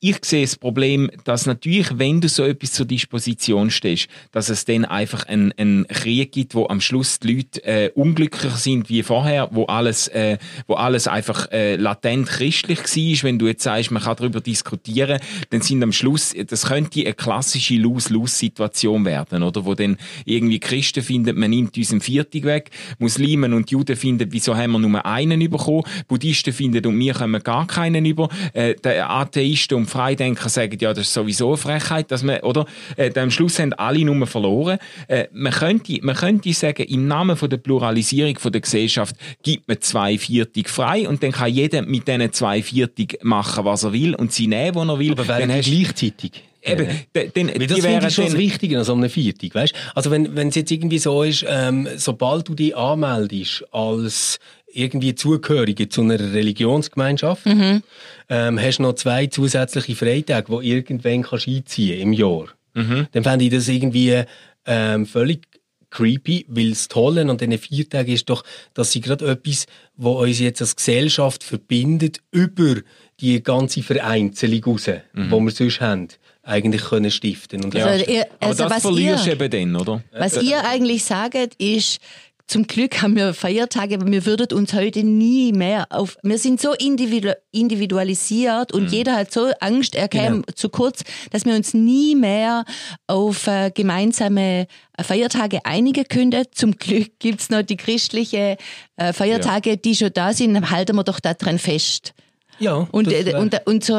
ich 0.04 0.18
sehe 0.24 0.42
das 0.42 0.56
Problem, 0.56 1.12
dass 1.22 1.46
natürlich, 1.46 1.96
wenn 1.96 2.20
du 2.20 2.28
so 2.28 2.42
etwas 2.42 2.72
zur 2.72 2.86
Disposition 2.86 3.70
stehst, 3.70 4.08
dass 4.32 4.48
es 4.48 4.64
dann 4.64 4.84
einfach 4.84 5.26
einen, 5.26 5.52
einen 5.52 5.86
Krieg 5.86 6.32
gibt, 6.32 6.56
wo 6.56 6.66
am 6.66 6.80
Schluss 6.80 7.20
die 7.20 7.34
Leute 7.34 7.64
äh, 7.64 7.90
unglücklicher 7.94 8.56
sind 8.56 8.88
wie 8.88 9.04
vorher, 9.04 9.50
wo 9.52 9.66
alles, 9.66 10.08
äh, 10.08 10.38
wo 10.66 10.74
alles 10.74 11.06
einfach 11.06 11.52
äh, 11.52 11.76
latent 11.76 12.26
christlich 12.26 12.80
war. 12.80 13.28
Wenn 13.28 13.38
du 13.38 13.46
jetzt 13.46 13.62
sagst, 13.62 13.92
man 13.92 14.02
kann 14.02 14.16
darüber 14.16 14.40
diskutieren, 14.40 15.20
dann 15.50 15.60
sind 15.60 15.80
am 15.84 15.92
Schluss, 15.92 16.34
das 16.48 16.66
könnte 16.66 17.02
eine 17.02 17.14
klassische 17.14 17.74
Lose-Lose-Situation 17.74 19.04
werden, 19.04 19.44
oder? 19.44 19.64
Wo 19.64 19.76
dann 19.76 19.98
irgendwie 20.24 20.58
Christen 20.58 21.04
finden, 21.04 21.38
man 21.38 21.50
nimmt 21.50 21.76
uns 21.76 21.92
einen 21.92 22.00
Viertig 22.00 22.42
weg, 22.42 22.70
Muslimen 22.98 23.52
und 23.52 23.70
Juden 23.70 23.94
finden, 23.94 24.32
wieso 24.32 24.56
haben 24.56 24.72
wir 24.72 24.80
nur 24.80 25.06
einen 25.06 25.48
bekommen, 25.48 25.84
Buddhisten 26.08 26.52
finden, 26.52 26.84
und 26.86 26.98
wir 26.98 27.14
können 27.14 27.40
gar 27.44 27.68
keinen 27.68 28.04
über, 28.04 28.28
äh, 28.52 28.74
Atheisten 28.98 29.78
und 29.78 29.91
Freidenker 29.92 30.48
sagen, 30.48 30.76
ja, 30.80 30.92
das 30.92 31.06
ist 31.06 31.14
sowieso 31.14 31.48
eine 31.48 31.56
Frechheit, 31.56 32.10
dass 32.10 32.22
man, 32.22 32.40
oder? 32.40 32.66
Äh, 32.96 33.12
am 33.18 33.30
Schluss 33.30 33.58
haben 33.58 33.72
alle 33.74 34.04
nur 34.04 34.26
verloren. 34.26 34.78
Äh, 35.08 35.26
man, 35.32 35.52
könnte, 35.52 35.98
man 36.02 36.16
könnte 36.16 36.52
sagen, 36.52 36.82
im 36.84 37.06
Namen 37.06 37.36
von 37.36 37.50
der 37.50 37.58
Pluralisierung 37.58 38.38
von 38.38 38.52
der 38.52 38.60
Gesellschaft 38.60 39.16
gibt 39.42 39.68
man 39.68 39.80
zwei 39.80 40.18
Viertig 40.18 40.68
frei 40.68 41.08
und 41.08 41.22
dann 41.22 41.32
kann 41.32 41.52
jeder 41.52 41.82
mit 41.82 42.08
diesen 42.08 42.32
zwei 42.32 42.62
Viertig 42.62 43.18
machen, 43.22 43.64
was 43.64 43.84
er 43.84 43.92
will 43.92 44.14
und 44.14 44.32
sie 44.32 44.46
nehmen, 44.46 44.74
wo 44.74 44.82
er 44.82 44.98
will. 44.98 45.12
Aber 45.12 45.24
dann 45.24 45.52
hast 45.52 45.66
gleichzeitig. 45.66 46.42
Eben, 46.64 46.86
ja. 46.86 47.22
dann, 47.34 47.48
Weil 47.48 47.66
das 47.66 47.80
finde 47.80 48.06
ich 48.06 48.14
schon 48.14 48.24
das 48.26 48.36
Wichtige 48.36 48.78
an 48.78 48.84
so 48.84 48.94
einem 48.94 49.10
Viertig, 49.10 49.54
weißt? 49.54 49.74
Also 49.94 50.10
wenn, 50.10 50.36
wenn 50.36 50.48
es 50.48 50.54
jetzt 50.54 50.70
irgendwie 50.70 50.98
so 50.98 51.24
ist, 51.24 51.44
ähm, 51.48 51.88
sobald 51.96 52.48
du 52.48 52.54
dich 52.54 52.76
anmeldest 52.76 53.64
als 53.72 54.38
irgendwie 54.72 55.14
Zugehörige 55.14 55.88
zu 55.88 56.02
einer 56.02 56.18
Religionsgemeinschaft, 56.18 57.46
mhm. 57.46 57.82
ähm, 58.28 58.60
hast 58.60 58.80
noch 58.80 58.94
zwei 58.94 59.26
zusätzliche 59.26 59.94
Freitage, 59.94 60.60
die 60.60 60.70
irgendwann 60.70 61.22
kannst 61.22 61.48
einziehen 61.48 62.00
im 62.00 62.12
Jahr. 62.12 62.46
Mhm. 62.74 63.06
Dann 63.12 63.24
fände 63.24 63.44
ich 63.44 63.50
das 63.50 63.68
irgendwie 63.68 64.22
ähm, 64.66 65.06
völlig 65.06 65.46
creepy, 65.90 66.46
weil 66.48 66.70
das 66.70 66.88
Tolle 66.88 67.28
an 67.28 67.36
diesen 67.36 67.58
vier 67.58 67.88
Tagen 67.88 68.12
ist 68.12 68.30
doch, 68.30 68.44
dass 68.74 68.92
sie 68.92 69.00
gerade 69.00 69.30
etwas, 69.30 69.66
was 69.96 70.16
uns 70.16 70.40
jetzt 70.40 70.62
als 70.62 70.74
Gesellschaft 70.74 71.44
verbindet, 71.44 72.20
über 72.30 72.76
die 73.20 73.42
ganze 73.42 73.82
Vereinzelung 73.82 74.64
raus, 74.64 74.88
mhm. 75.12 75.30
die 75.30 75.40
wir 75.40 75.50
sonst 75.50 75.80
haben 75.80 76.08
eigentlich 76.44 76.82
können 76.82 77.10
stiften 77.10 77.64
und 77.64 77.76
also, 77.76 78.10
ihr, 78.10 78.26
also 78.40 78.64
Aber 78.64 78.74
das 78.74 78.82
verlierst 78.82 79.26
du 79.26 79.30
eben 79.30 79.50
dann, 79.50 79.76
oder? 79.76 80.02
Was 80.12 80.42
ihr 80.42 80.64
eigentlich 80.64 81.04
sagt, 81.04 81.54
ist, 81.58 82.00
zum 82.46 82.66
Glück 82.66 83.02
haben 83.02 83.16
wir 83.16 83.34
Feiertage, 83.34 83.94
aber 83.94 84.06
wir 84.06 84.26
würden 84.26 84.56
uns 84.56 84.72
heute 84.74 85.04
nie 85.04 85.52
mehr 85.52 85.86
auf. 85.90 86.16
Wir 86.22 86.38
sind 86.38 86.60
so 86.60 86.74
individualisiert 86.74 88.72
und 88.72 88.84
mhm. 88.84 88.88
jeder 88.88 89.16
hat 89.16 89.32
so 89.32 89.50
Angst, 89.60 89.94
er 89.94 90.08
käme 90.08 90.42
genau. 90.42 90.44
zu 90.54 90.68
kurz, 90.68 91.02
dass 91.30 91.44
wir 91.44 91.54
uns 91.54 91.74
nie 91.74 92.14
mehr 92.14 92.64
auf 93.06 93.46
äh, 93.46 93.70
gemeinsame 93.70 94.66
äh, 94.96 95.02
Feiertage 95.02 95.64
einigen 95.64 96.04
können. 96.04 96.44
Zum 96.52 96.76
Glück 96.76 97.18
gibt 97.18 97.40
es 97.40 97.50
noch 97.50 97.62
die 97.62 97.76
christlichen 97.76 98.56
äh, 98.96 99.12
Feiertage, 99.12 99.70
ja. 99.70 99.76
die 99.76 99.94
schon 99.94 100.12
da 100.12 100.32
sind, 100.32 100.70
halten 100.70 100.96
wir 100.96 101.04
doch 101.04 101.20
daran 101.20 101.58
fest. 101.58 102.14
Ja, 102.58 102.86
und, 102.92 103.10
äh, 103.10 103.34
und, 103.36 103.60
und 103.66 103.84
so, 103.84 103.94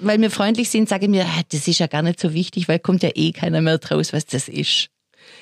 weil 0.00 0.20
wir 0.20 0.30
freundlich 0.30 0.70
sind, 0.70 0.88
sage 0.88 1.06
ich 1.06 1.10
mir, 1.10 1.26
das 1.50 1.66
ist 1.66 1.80
ja 1.80 1.86
gar 1.86 2.02
nicht 2.02 2.20
so 2.20 2.32
wichtig, 2.32 2.68
weil 2.68 2.78
kommt 2.78 3.02
ja 3.02 3.10
eh 3.14 3.32
keiner 3.32 3.60
mehr 3.60 3.78
draus, 3.78 4.12
was 4.12 4.26
das 4.26 4.48
ist. 4.48 4.90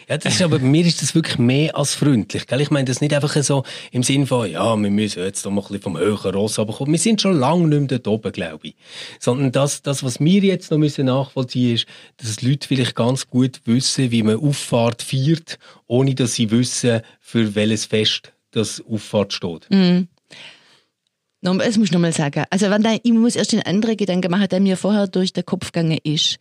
Ja, 0.08 0.18
das 0.18 0.34
ist 0.34 0.42
aber, 0.42 0.58
mir 0.58 0.84
ist 0.84 1.00
das 1.00 1.14
wirklich 1.14 1.38
mehr 1.38 1.76
als 1.76 1.94
freundlich. 1.94 2.46
Gell? 2.46 2.60
Ich 2.60 2.70
meine 2.70 2.84
das 2.84 3.00
nicht 3.00 3.14
einfach 3.14 3.34
so 3.42 3.64
im 3.92 4.02
Sinn 4.02 4.26
von, 4.26 4.50
ja, 4.50 4.76
wir 4.76 4.90
müssen 4.90 5.22
jetzt 5.22 5.46
doch 5.46 5.50
mal 5.50 5.60
ein 5.60 5.68
bisschen 5.68 5.82
vom 5.82 5.98
höheren 5.98 6.34
Ross 6.34 6.58
runterkommen. 6.58 6.92
Wir 6.92 6.98
sind 6.98 7.20
schon 7.20 7.38
lange 7.38 7.68
nicht 7.68 7.90
mehr 7.90 7.98
dort 7.98 8.08
oben, 8.08 8.32
glaube 8.32 8.68
ich. 8.68 8.76
Sondern 9.20 9.52
das, 9.52 9.82
das, 9.82 10.02
was 10.02 10.20
wir 10.20 10.42
jetzt 10.42 10.70
noch 10.70 10.78
müssen 10.78 11.06
nachvollziehen 11.06 11.76
ist, 11.76 11.86
dass 12.16 12.36
die 12.36 12.50
Leute 12.50 12.68
vielleicht 12.68 12.94
ganz 12.94 13.28
gut 13.28 13.60
wissen, 13.64 14.10
wie 14.10 14.22
man 14.22 14.36
Auffahrt 14.36 15.02
feiert, 15.02 15.58
ohne 15.86 16.14
dass 16.14 16.34
sie 16.34 16.50
wissen, 16.50 17.00
für 17.20 17.54
welches 17.54 17.86
Fest 17.86 18.32
das 18.50 18.82
Auffahrt 18.86 19.32
steht. 19.32 19.68
Mm. 19.70 20.08
Das 21.42 21.76
muss 21.76 21.88
ich 21.88 21.92
nochmal 21.92 22.12
sagen. 22.12 22.44
Also, 22.50 22.70
wenn 22.70 22.84
da, 22.84 22.94
ich 23.02 23.12
muss 23.12 23.34
erst 23.34 23.50
den 23.50 23.62
anderen 23.62 23.96
Gedanken 23.96 24.30
machen, 24.30 24.48
der 24.48 24.60
mir 24.60 24.76
vorher 24.76 25.08
durch 25.08 25.32
den 25.32 25.44
Kopf 25.44 25.72
gegangen 25.72 25.98
ist. 26.04 26.36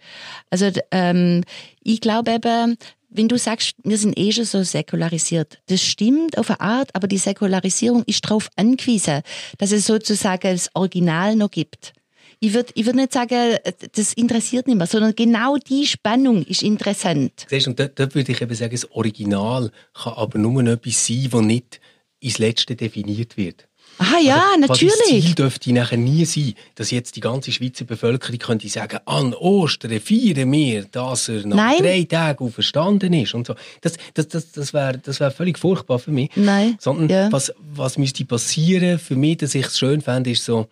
Also, 0.51 0.69
ähm, 0.91 1.43
ich 1.82 2.01
glaube 2.01 2.32
eben, 2.32 2.77
wenn 3.12 3.28
du 3.28 3.38
sagst, 3.38 3.76
wir 3.84 3.97
sind 3.97 4.17
eh 4.17 4.32
schon 4.32 4.45
so 4.45 4.63
säkularisiert, 4.63 5.60
das 5.67 5.82
stimmt 5.82 6.38
auf 6.38 6.50
eine 6.50 6.62
Art, 6.62 6.89
aber 6.93 7.08
die 7.08 7.17
Säkularisierung 7.17 8.04
ist 8.06 8.26
darauf 8.26 8.50
angewiesen, 8.56 9.21
dass 9.58 9.71
es 9.71 9.86
sozusagen 9.86 10.54
das 10.54 10.69
Original 10.74 11.36
noch 11.36 11.52
gibt. 11.52 11.93
Ich 12.39 12.54
würde 12.56 12.71
ich 12.74 12.86
würd 12.86 12.95
nicht 12.95 13.13
sagen, 13.13 13.58
das 13.91 14.13
interessiert 14.13 14.65
nicht 14.65 14.78
mehr, 14.78 14.88
sondern 14.88 15.13
genau 15.13 15.58
die 15.58 15.86
Spannung 15.86 16.43
ist 16.45 16.63
interessant. 16.63 17.45
Siehst, 17.47 17.67
und 17.67 17.80
dort, 17.80 18.00
dort 18.00 18.15
würde 18.15 18.32
ich 18.32 18.41
eben 18.41 18.56
sagen, 18.56 18.71
das 18.71 18.89
Original 18.91 19.71
kann 19.93 20.13
aber 20.13 20.39
nur 20.39 20.65
etwas 20.65 21.06
sein, 21.06 21.28
das 21.30 21.41
nicht 21.41 21.80
ins 22.19 22.39
Letzte 22.39 22.76
definiert 22.76 23.38
wird. 23.38 23.67
Ah 23.97 24.19
ja, 24.19 24.43
also, 24.56 24.60
natürlich. 24.60 24.95
Das 24.97 25.08
Ziel 25.08 25.36
dürfte 25.36 25.73
nachher 25.73 25.97
nie 25.97 26.25
sein, 26.25 26.54
dass 26.75 26.91
jetzt 26.91 27.15
die 27.15 27.19
ganze 27.19 27.51
Schweizer 27.51 27.86
Bevölkerung 27.86 28.39
könnte 28.39 28.67
sagen, 28.67 28.99
an 29.06 29.34
Ostern 29.34 29.99
feiern 29.99 30.51
wir, 30.51 30.86
dass 30.86 31.30
er 31.30 31.45
nach 31.45 31.56
Nein. 31.56 31.77
drei 31.80 32.04
Tagen 32.04 32.45
auferstanden 32.45 33.13
ist 33.13 33.34
und 33.34 33.47
so. 33.47 33.56
Das, 33.82 33.93
das, 34.13 34.27
das, 34.27 34.51
das 34.51 34.73
wäre 34.73 34.97
das 34.97 35.19
wär 35.19 35.32
völlig 35.32 35.60
furchtbar 35.60 35.99
für 35.99 36.12
mich. 36.12 36.32
Nein. 36.36 36.77
Sondern 36.80 37.10
ja. 37.10 37.32
was, 37.32 37.54
was 37.73 37.97
müsste 37.97 38.25
passieren 38.25 38.97
für 38.97 39.15
mich, 39.15 39.38
dass 39.38 39.56
ich 39.56 39.65
es 39.65 39.77
schön 39.77 40.01
fände, 40.01 40.32
ist 40.32 40.45
so, 40.45 40.67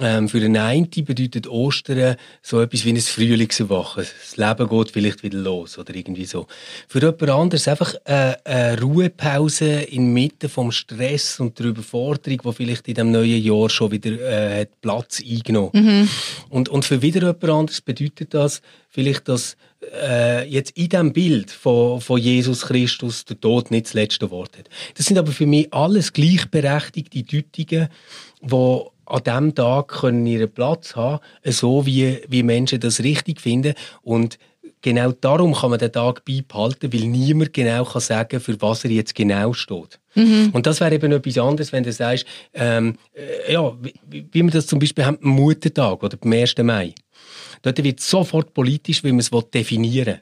ähm, 0.00 0.28
für 0.28 0.40
den 0.40 0.56
einen 0.56 0.88
bedeutet 0.88 1.46
Ostern 1.46 2.16
so 2.42 2.60
etwas 2.60 2.84
wie 2.84 2.90
ein 2.90 3.00
Frühlingserwachen. 3.00 4.04
Das 4.20 4.36
Leben 4.36 4.68
geht 4.68 4.90
vielleicht 4.90 5.22
wieder 5.22 5.38
los 5.38 5.78
oder 5.78 5.94
irgendwie 5.94 6.24
so. 6.24 6.46
Für 6.86 7.00
jemand 7.00 7.30
anderes 7.30 7.68
einfach 7.68 7.94
eine, 8.04 8.44
eine 8.44 8.80
Ruhepause 8.80 9.82
inmitten 9.82 10.48
vom 10.48 10.72
Stress 10.72 11.40
und 11.40 11.58
der 11.58 11.66
Überforderung, 11.66 12.40
die 12.44 12.52
vielleicht 12.52 12.88
in 12.88 12.94
dem 12.94 13.10
neuen 13.10 13.42
Jahr 13.42 13.68
schon 13.68 13.90
wieder 13.90 14.12
äh, 14.12 14.66
Platz 14.80 15.20
eingenommen 15.20 15.70
mhm. 15.74 16.08
und, 16.48 16.68
und 16.68 16.84
für 16.84 17.02
wieder 17.02 17.20
jemand 17.20 17.44
anderes 17.44 17.80
bedeutet 17.80 18.34
das 18.34 18.62
vielleicht, 18.88 19.28
dass 19.28 19.56
äh, 20.02 20.48
jetzt 20.48 20.76
in 20.76 20.88
diesem 20.88 21.12
Bild 21.12 21.50
von, 21.50 22.00
von 22.00 22.18
Jesus 22.18 22.62
Christus 22.62 23.24
der 23.24 23.40
Tod 23.40 23.70
nicht 23.70 23.86
das 23.86 23.94
letzte 23.94 24.30
Wort 24.30 24.58
hat. 24.58 24.68
Das 24.96 25.06
sind 25.06 25.18
aber 25.18 25.32
für 25.32 25.46
mich 25.46 25.72
alles 25.72 26.12
gleichberechtigte 26.12 27.22
Deutungen, 27.22 27.88
die 28.40 28.80
an 29.08 29.22
diesem 29.24 29.54
Tag 29.54 29.88
können 29.88 30.26
ihren 30.26 30.50
Platz 30.50 30.96
haben, 30.96 31.20
so 31.44 31.86
wie, 31.86 32.18
wie 32.28 32.42
Menschen 32.42 32.80
das 32.80 33.00
richtig 33.00 33.40
finden. 33.40 33.74
Und 34.02 34.38
genau 34.82 35.12
darum 35.12 35.54
kann 35.54 35.70
man 35.70 35.78
den 35.78 35.92
Tag 35.92 36.24
beibehalten, 36.24 36.92
weil 36.92 37.06
niemand 37.06 37.52
genau 37.52 37.84
kann 37.84 38.00
sagen 38.00 38.40
für 38.40 38.60
was 38.60 38.84
er 38.84 38.90
jetzt 38.90 39.14
genau 39.14 39.52
steht. 39.52 39.98
Mhm. 40.14 40.50
Und 40.52 40.66
das 40.66 40.80
wäre 40.80 40.94
eben 40.94 41.12
etwas 41.12 41.38
anderes, 41.38 41.72
wenn 41.72 41.84
du 41.84 41.92
sagst, 41.92 42.26
ähm, 42.54 42.96
äh, 43.14 43.52
ja, 43.52 43.72
wie, 44.08 44.26
wie 44.30 44.42
wir 44.42 44.50
das 44.50 44.66
zum 44.66 44.78
Beispiel 44.78 45.04
haben, 45.04 45.18
am 45.22 45.30
Muttertag 45.30 46.02
oder 46.02 46.18
am 46.20 46.32
1. 46.32 46.56
Mai. 46.58 46.94
Dort 47.62 47.82
wird 47.82 48.00
es 48.00 48.08
sofort 48.08 48.54
politisch, 48.54 49.02
wie 49.04 49.12
man 49.12 49.20
es 49.20 49.30
definieren 49.52 50.06
will. 50.06 50.20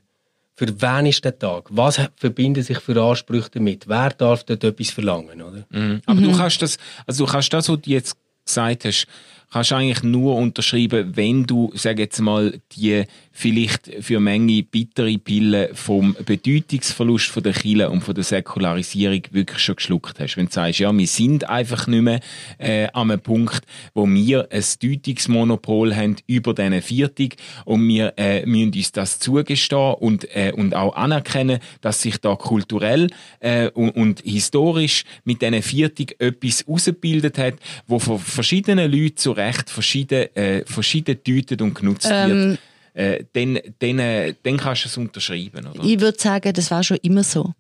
Für 0.59 0.81
wen 0.81 1.07
ist 1.07 1.23
der 1.23 1.39
Tag? 1.39 1.69
Was 1.69 2.01
verbinden 2.17 2.63
sich 2.63 2.79
für 2.79 2.99
Ansprüche 3.01 3.51
damit? 3.53 3.89
Wer 3.89 4.09
darf 4.11 4.43
dort 4.45 4.65
etwas 4.65 4.89
verlangen? 4.89 5.43
Oder? 5.43 5.67
Mhm. 5.69 6.01
Aber 6.07 6.19
mhm. 6.19 6.25
du 6.25 6.37
kannst 6.37 6.63
das, 6.63 6.79
also 7.07 7.27
du 7.27 7.33
kannst 7.33 7.53
das, 7.53 7.69
was 7.69 7.81
du 7.83 7.91
jetzt 7.91 8.17
gesagt 8.47 8.85
hast, 8.85 9.07
kannst 9.53 9.71
du 9.71 9.75
eigentlich 9.75 10.03
nur 10.03 10.37
unterschreiben, 10.37 11.17
wenn 11.17 11.45
du, 11.45 11.71
sag 11.75 11.99
jetzt 11.99 12.21
mal, 12.21 12.59
die 12.73 13.05
vielleicht 13.37 13.91
für 14.01 14.19
Menge 14.19 14.63
bittere 14.63 15.19
Pille 15.19 15.69
vom 15.75 16.17
Bedeutungsverlust 16.25 17.27
von 17.27 17.43
der 17.43 17.53
Kirche 17.53 17.91
und 17.91 18.01
von 18.01 18.15
der 18.15 18.25
Säkularisierung 18.25 19.21
wirklich 19.31 19.59
schon 19.59 19.77
geschluckt 19.77 20.19
hast. 20.19 20.39
Wenn 20.39 20.47
du 20.47 20.53
sagst, 20.53 20.79
ja, 20.79 20.97
wir 20.97 21.07
sind 21.07 21.47
einfach 21.47 21.87
nicht 21.87 22.01
mehr 22.01 22.21
äh, 22.57 22.87
an 22.95 23.11
einem 23.11 23.21
Punkt, 23.21 23.61
wo 23.93 24.09
wir 24.09 24.49
ein 24.51 24.65
Deutungsmonopol 24.83 25.95
haben 25.95 26.17
über 26.27 26.55
diesen 26.55 26.81
Viertig 26.81 27.37
und 27.67 27.87
wir 27.87 28.15
äh, 28.17 28.47
müssen 28.47 28.73
uns 28.73 28.93
das 28.93 29.19
zugestehen 29.19 29.95
und, 29.95 30.35
äh, 30.35 30.53
und 30.57 30.75
auch 30.75 30.97
anerkennen, 30.97 31.59
dass 31.83 32.01
sich 32.01 32.17
da 32.17 32.37
kulturell 32.37 33.09
äh, 33.41 33.69
und, 33.69 33.91
und 33.91 34.21
historisch 34.23 35.05
mit 35.25 35.43
diesen 35.43 35.61
Viertig 35.61 36.17
etwas 36.21 36.67
ausgebildet 36.67 37.37
hat, 37.37 37.57
wo 37.87 37.99
von 37.99 38.19
verschiedenen 38.19 38.91
Leuten 38.91 39.19
zu 39.19 39.33
Recht 39.33 39.69
verschieden, 39.69 40.35
äh, 40.35 40.65
verschieden 40.65 41.19
deutet 41.23 41.61
und 41.61 41.75
genutzt 41.75 42.09
Ähm, 42.11 42.31
wird 42.31 42.61
äh, 42.97 43.25
dann, 43.35 43.59
dann, 43.79 43.99
äh, 43.99 44.35
dann 44.43 44.57
kannst 44.57 44.85
du 44.85 44.89
es 44.89 44.97
unterschreiben, 44.97 45.67
oder? 45.67 45.85
Ich 45.85 46.01
würde 46.01 46.19
sagen, 46.19 46.53
das 46.55 46.71
war 46.71 46.83
schon 46.83 46.97
immer 47.03 47.23
so. 47.23 47.53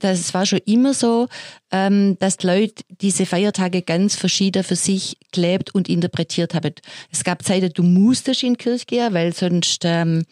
Das 0.00 0.34
war 0.34 0.44
schon 0.44 0.60
immer 0.66 0.92
so, 0.92 1.28
ähm, 1.70 2.18
dass 2.18 2.36
die 2.36 2.46
Leute 2.46 2.84
diese 2.88 3.24
Feiertage 3.24 3.82
ganz 3.82 4.16
verschieden 4.16 4.62
für 4.62 4.76
sich 4.76 5.16
gelebt 5.32 5.74
und 5.74 5.88
interpretiert 5.88 6.54
haben. 6.54 6.74
Es 7.10 7.24
gab 7.24 7.42
Zeiten, 7.42 7.72
du 7.72 7.82
musstest 7.82 8.42
in 8.42 8.54
die 8.54 8.58
Kirche 8.58 8.84
gehen, 8.84 9.14
weil 9.14 9.32
sonst 9.34 9.82
ähm, 9.84 10.24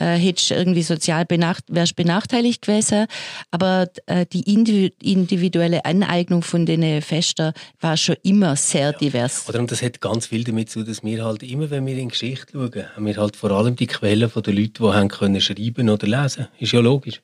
äh, 0.00 0.16
hättest 0.16 0.50
irgendwie 0.50 0.82
sozial 0.82 1.26
benacht 1.26 1.64
wärst 1.68 1.94
benachteiligt 1.94 2.62
gewesen. 2.62 3.06
Aber 3.50 3.88
äh, 4.06 4.24
die 4.26 4.52
individu 4.52 4.94
individuelle 5.02 5.84
Aneignung 5.84 6.42
von 6.42 6.64
den 6.66 7.02
Festen 7.02 7.52
war 7.80 7.96
schon 7.96 8.16
immer 8.22 8.56
sehr 8.56 8.92
divers. 8.92 9.48
Oder 9.48 9.60
und 9.60 9.70
das 9.70 9.82
hat 9.82 10.00
ganz 10.00 10.26
viel 10.26 10.44
damit 10.44 10.70
zu, 10.70 10.82
dass 10.82 11.04
wir 11.04 11.24
halt 11.24 11.42
immer, 11.42 11.70
wenn 11.70 11.86
wir 11.86 11.94
in 11.94 12.08
die 12.08 12.08
Geschichte 12.08 12.52
schauen, 12.52 12.86
haben 12.96 13.06
wir 13.06 13.16
halt 13.16 13.36
vor 13.36 13.50
allem 13.50 13.76
die 13.76 13.86
Quellen 13.86 14.30
von 14.30 14.42
den 14.42 14.56
Leuten, 14.56 14.82
die 14.82 14.92
haben 14.92 15.08
können 15.08 15.40
schreiben 15.40 15.90
oder 15.90 16.06
lesen. 16.06 16.48
Ist 16.58 16.72
ja 16.72 16.80
logisch. 16.80 17.20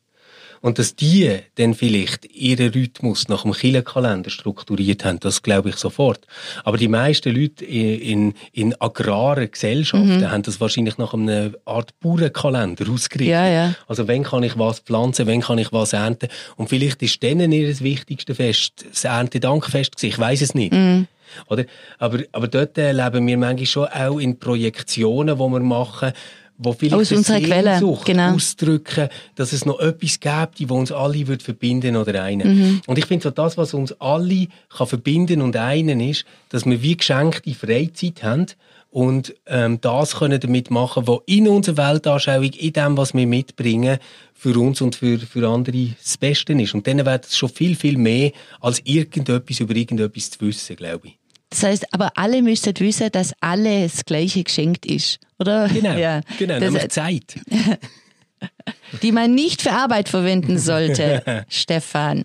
Und 0.66 0.81
dass 0.81 0.96
die 0.96 1.31
dann 1.55 1.74
vielleicht 1.74 2.24
ihren 2.35 2.72
Rhythmus 2.72 3.29
nach 3.29 3.42
dem 3.42 3.52
Kirchenkalender 3.52 4.31
strukturiert 4.31 5.05
haben, 5.05 5.20
das 5.20 5.42
glaube 5.42 5.68
ich 5.68 5.76
sofort. 5.76 6.26
Aber 6.64 6.76
die 6.76 6.88
meisten 6.88 7.33
Leute 7.33 7.64
in, 7.64 8.00
in, 8.00 8.35
in 8.50 8.81
agraren 8.81 9.48
Gesellschaften 9.48 10.29
haben 10.29 10.42
das 10.42 10.61
wahrscheinlich 10.61 10.98
nach 10.98 11.14
einer 11.14 11.52
Art 11.66 11.94
Bauernkalender 12.00 12.90
ausgerichtet. 12.90 13.29
Ja, 13.29 13.46
ja. 13.46 13.74
Also 13.87 14.09
wenn 14.09 14.24
kann 14.24 14.42
ich 14.42 14.59
was 14.59 14.81
pflanzen, 14.81 15.29
wenn 15.29 15.40
kann 15.40 15.59
ich 15.59 15.72
was 15.72 15.92
ernten. 15.92 16.31
Und 16.57 16.68
vielleicht 16.68 17.00
ist 17.00 17.22
denen 17.22 17.52
ihr 17.52 17.68
wichtigste 17.79 18.35
Fest 18.35 18.87
das 18.90 19.05
Erntedankfest. 19.05 20.02
Ich 20.02 20.18
weiß 20.18 20.40
es 20.42 20.57
nicht. 20.57 20.74
Oder? 21.48 21.64
Aber, 21.98 22.18
aber 22.33 22.48
dort 22.48 22.76
äh, 22.76 22.90
leben 22.90 23.24
wir 23.26 23.38
manchmal 23.38 23.66
schon 23.66 23.87
auch 23.87 24.18
in 24.18 24.40
Projektionen, 24.40 25.38
die 25.38 25.44
wir 25.44 25.61
machen, 25.61 26.12
wo 26.59 26.73
vielleicht 26.73 26.95
Aus 26.95 27.12
unserer 27.12 27.40
Quelle, 27.40 27.81
genau. 28.05 28.35
ausdrücken, 28.35 29.09
dass 29.35 29.53
es 29.53 29.66
noch 29.66 29.79
etwas 29.79 30.21
gibt, 30.21 30.59
die 30.59 30.66
uns 30.66 30.90
alle 30.90 31.27
wird 31.27 31.42
verbinden 31.42 31.97
oder 31.97 32.23
einen. 32.23 32.57
Mhm. 32.57 32.81
Und 32.87 32.99
ich 32.99 33.07
finde 33.07 33.25
so 33.25 33.31
das, 33.31 33.57
was 33.59 33.75
uns 33.75 33.92
alle 34.01 34.49
kann 34.75 34.87
verbinden 34.87 35.42
und 35.42 35.57
einen 35.57 36.01
ist, 36.01 36.25
dass 36.49 36.64
wir 36.64 36.81
wie 36.83 36.97
geschenkte 36.97 37.55
Freizeit 37.55 38.23
haben 38.23 38.47
und 38.90 39.35
ähm, 39.47 39.79
das 39.83 40.16
können 40.16 40.40
damit 40.40 40.71
machen, 40.71 41.07
was 41.07 41.19
in 41.27 41.49
unserer 41.49 41.92
Weltanschauung, 41.92 42.45
in 42.45 42.73
dem, 42.73 42.97
was 42.97 43.12
wir 43.12 43.27
mitbringen, 43.27 43.99
für 44.33 44.59
uns 44.59 44.81
und 44.81 44.97
für, 44.97 45.19
für 45.19 45.47
andere 45.49 45.88
das 46.03 46.16
Beste 46.16 46.55
ist. 46.55 46.75
Und 46.75 46.87
dann 46.87 47.05
wäre 47.05 47.19
das 47.19 47.37
schon 47.37 47.51
viel, 47.51 47.75
viel 47.75 47.99
mehr, 47.99 48.33
als 48.61 48.81
irgendetwas 48.85 49.61
über 49.61 49.75
irgendetwas 49.75 50.31
zu 50.31 50.40
wissen, 50.40 50.77
glaube 50.77 51.09
ich. 51.09 51.19
Das 51.51 51.63
heißt, 51.63 51.95
aber 51.95 52.13
alle 52.17 52.43
müssen 52.43 52.75
wissen, 52.79 53.11
dass 53.13 53.33
alles 53.41 53.93
das 53.93 54.05
Gleiche 54.05 54.43
geschenkt 54.45 54.85
ist, 54.87 55.19
oder? 55.39 55.69
Genau, 55.69 55.97
Ja. 55.97 56.21
genau, 56.39 56.59
Das, 56.59 56.73
nämlich 56.73 56.89
Zeit. 56.91 57.37
die 59.03 59.13
man 59.13 59.35
nicht 59.35 59.63
für 59.63 59.73
Arbeit 59.73 60.09
verwenden 60.09 60.59
sollte, 60.59 61.45
Stefan. 61.49 62.25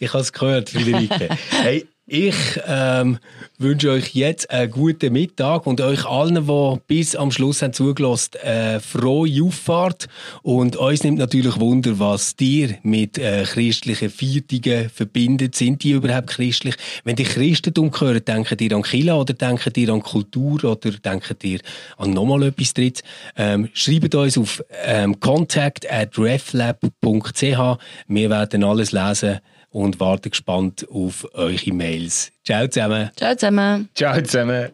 Ich 0.00 0.14
habe 0.14 0.22
es 0.22 0.32
gehört, 0.32 0.70
Friederike. 0.70 1.28
hey, 1.50 1.86
ich 2.06 2.34
ähm, 2.66 3.18
wünsche 3.58 3.90
euch 3.90 4.14
jetzt 4.14 4.50
einen 4.50 4.72
guten 4.72 5.12
Mittag 5.12 5.66
und 5.66 5.80
euch 5.82 6.06
allen, 6.06 6.46
die 6.46 6.80
bis 6.88 7.14
am 7.14 7.30
Schluss 7.30 7.60
haben 7.60 7.74
zugelassen, 7.74 8.34
äh, 8.42 8.80
frohe 8.80 9.30
Auffahrt. 9.44 10.08
Und 10.42 10.74
uns 10.74 11.04
nimmt 11.04 11.18
natürlich 11.18 11.60
Wunder, 11.60 12.00
was 12.00 12.34
dir 12.34 12.78
mit 12.82 13.18
äh, 13.18 13.44
christlichen 13.44 14.08
Viertigen 14.10 14.88
verbindet. 14.88 15.54
Sind 15.54 15.84
die 15.84 15.90
überhaupt 15.90 16.30
christlich? 16.30 16.74
Wenn 17.04 17.14
die 17.14 17.24
Christentum 17.24 17.92
hören, 17.96 18.24
denken 18.24 18.56
ihr 18.58 18.74
an 18.74 18.82
Kila 18.82 19.14
oder 19.16 19.34
denken 19.34 19.72
ihr 19.76 19.92
an 19.92 20.02
Kultur 20.02 20.64
oder 20.64 20.90
denken 20.90 21.36
ihr 21.42 21.60
an 21.98 22.10
nochmal 22.10 22.44
etwas 22.44 22.72
drittes? 22.72 23.04
Ähm, 23.36 23.68
schreibt 23.74 24.14
uns 24.14 24.38
auf 24.38 24.64
ähm, 24.82 25.20
contact 25.20 25.88
at 25.92 26.18
reflab.ch. 26.18 27.78
Wir 28.08 28.30
werden 28.30 28.64
alles 28.64 28.92
lesen 28.92 29.40
und 29.70 30.00
warte 30.00 30.30
gespannt 30.30 30.86
auf 30.90 31.26
eure 31.34 31.72
Mails. 31.72 32.32
Ciao 32.44 32.66
zusammen. 32.66 33.10
Ciao 33.16 33.34
zusammen. 33.34 33.88
Ciao 33.94 34.20
zusammen. 34.22 34.70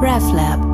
RefLab 0.00 0.67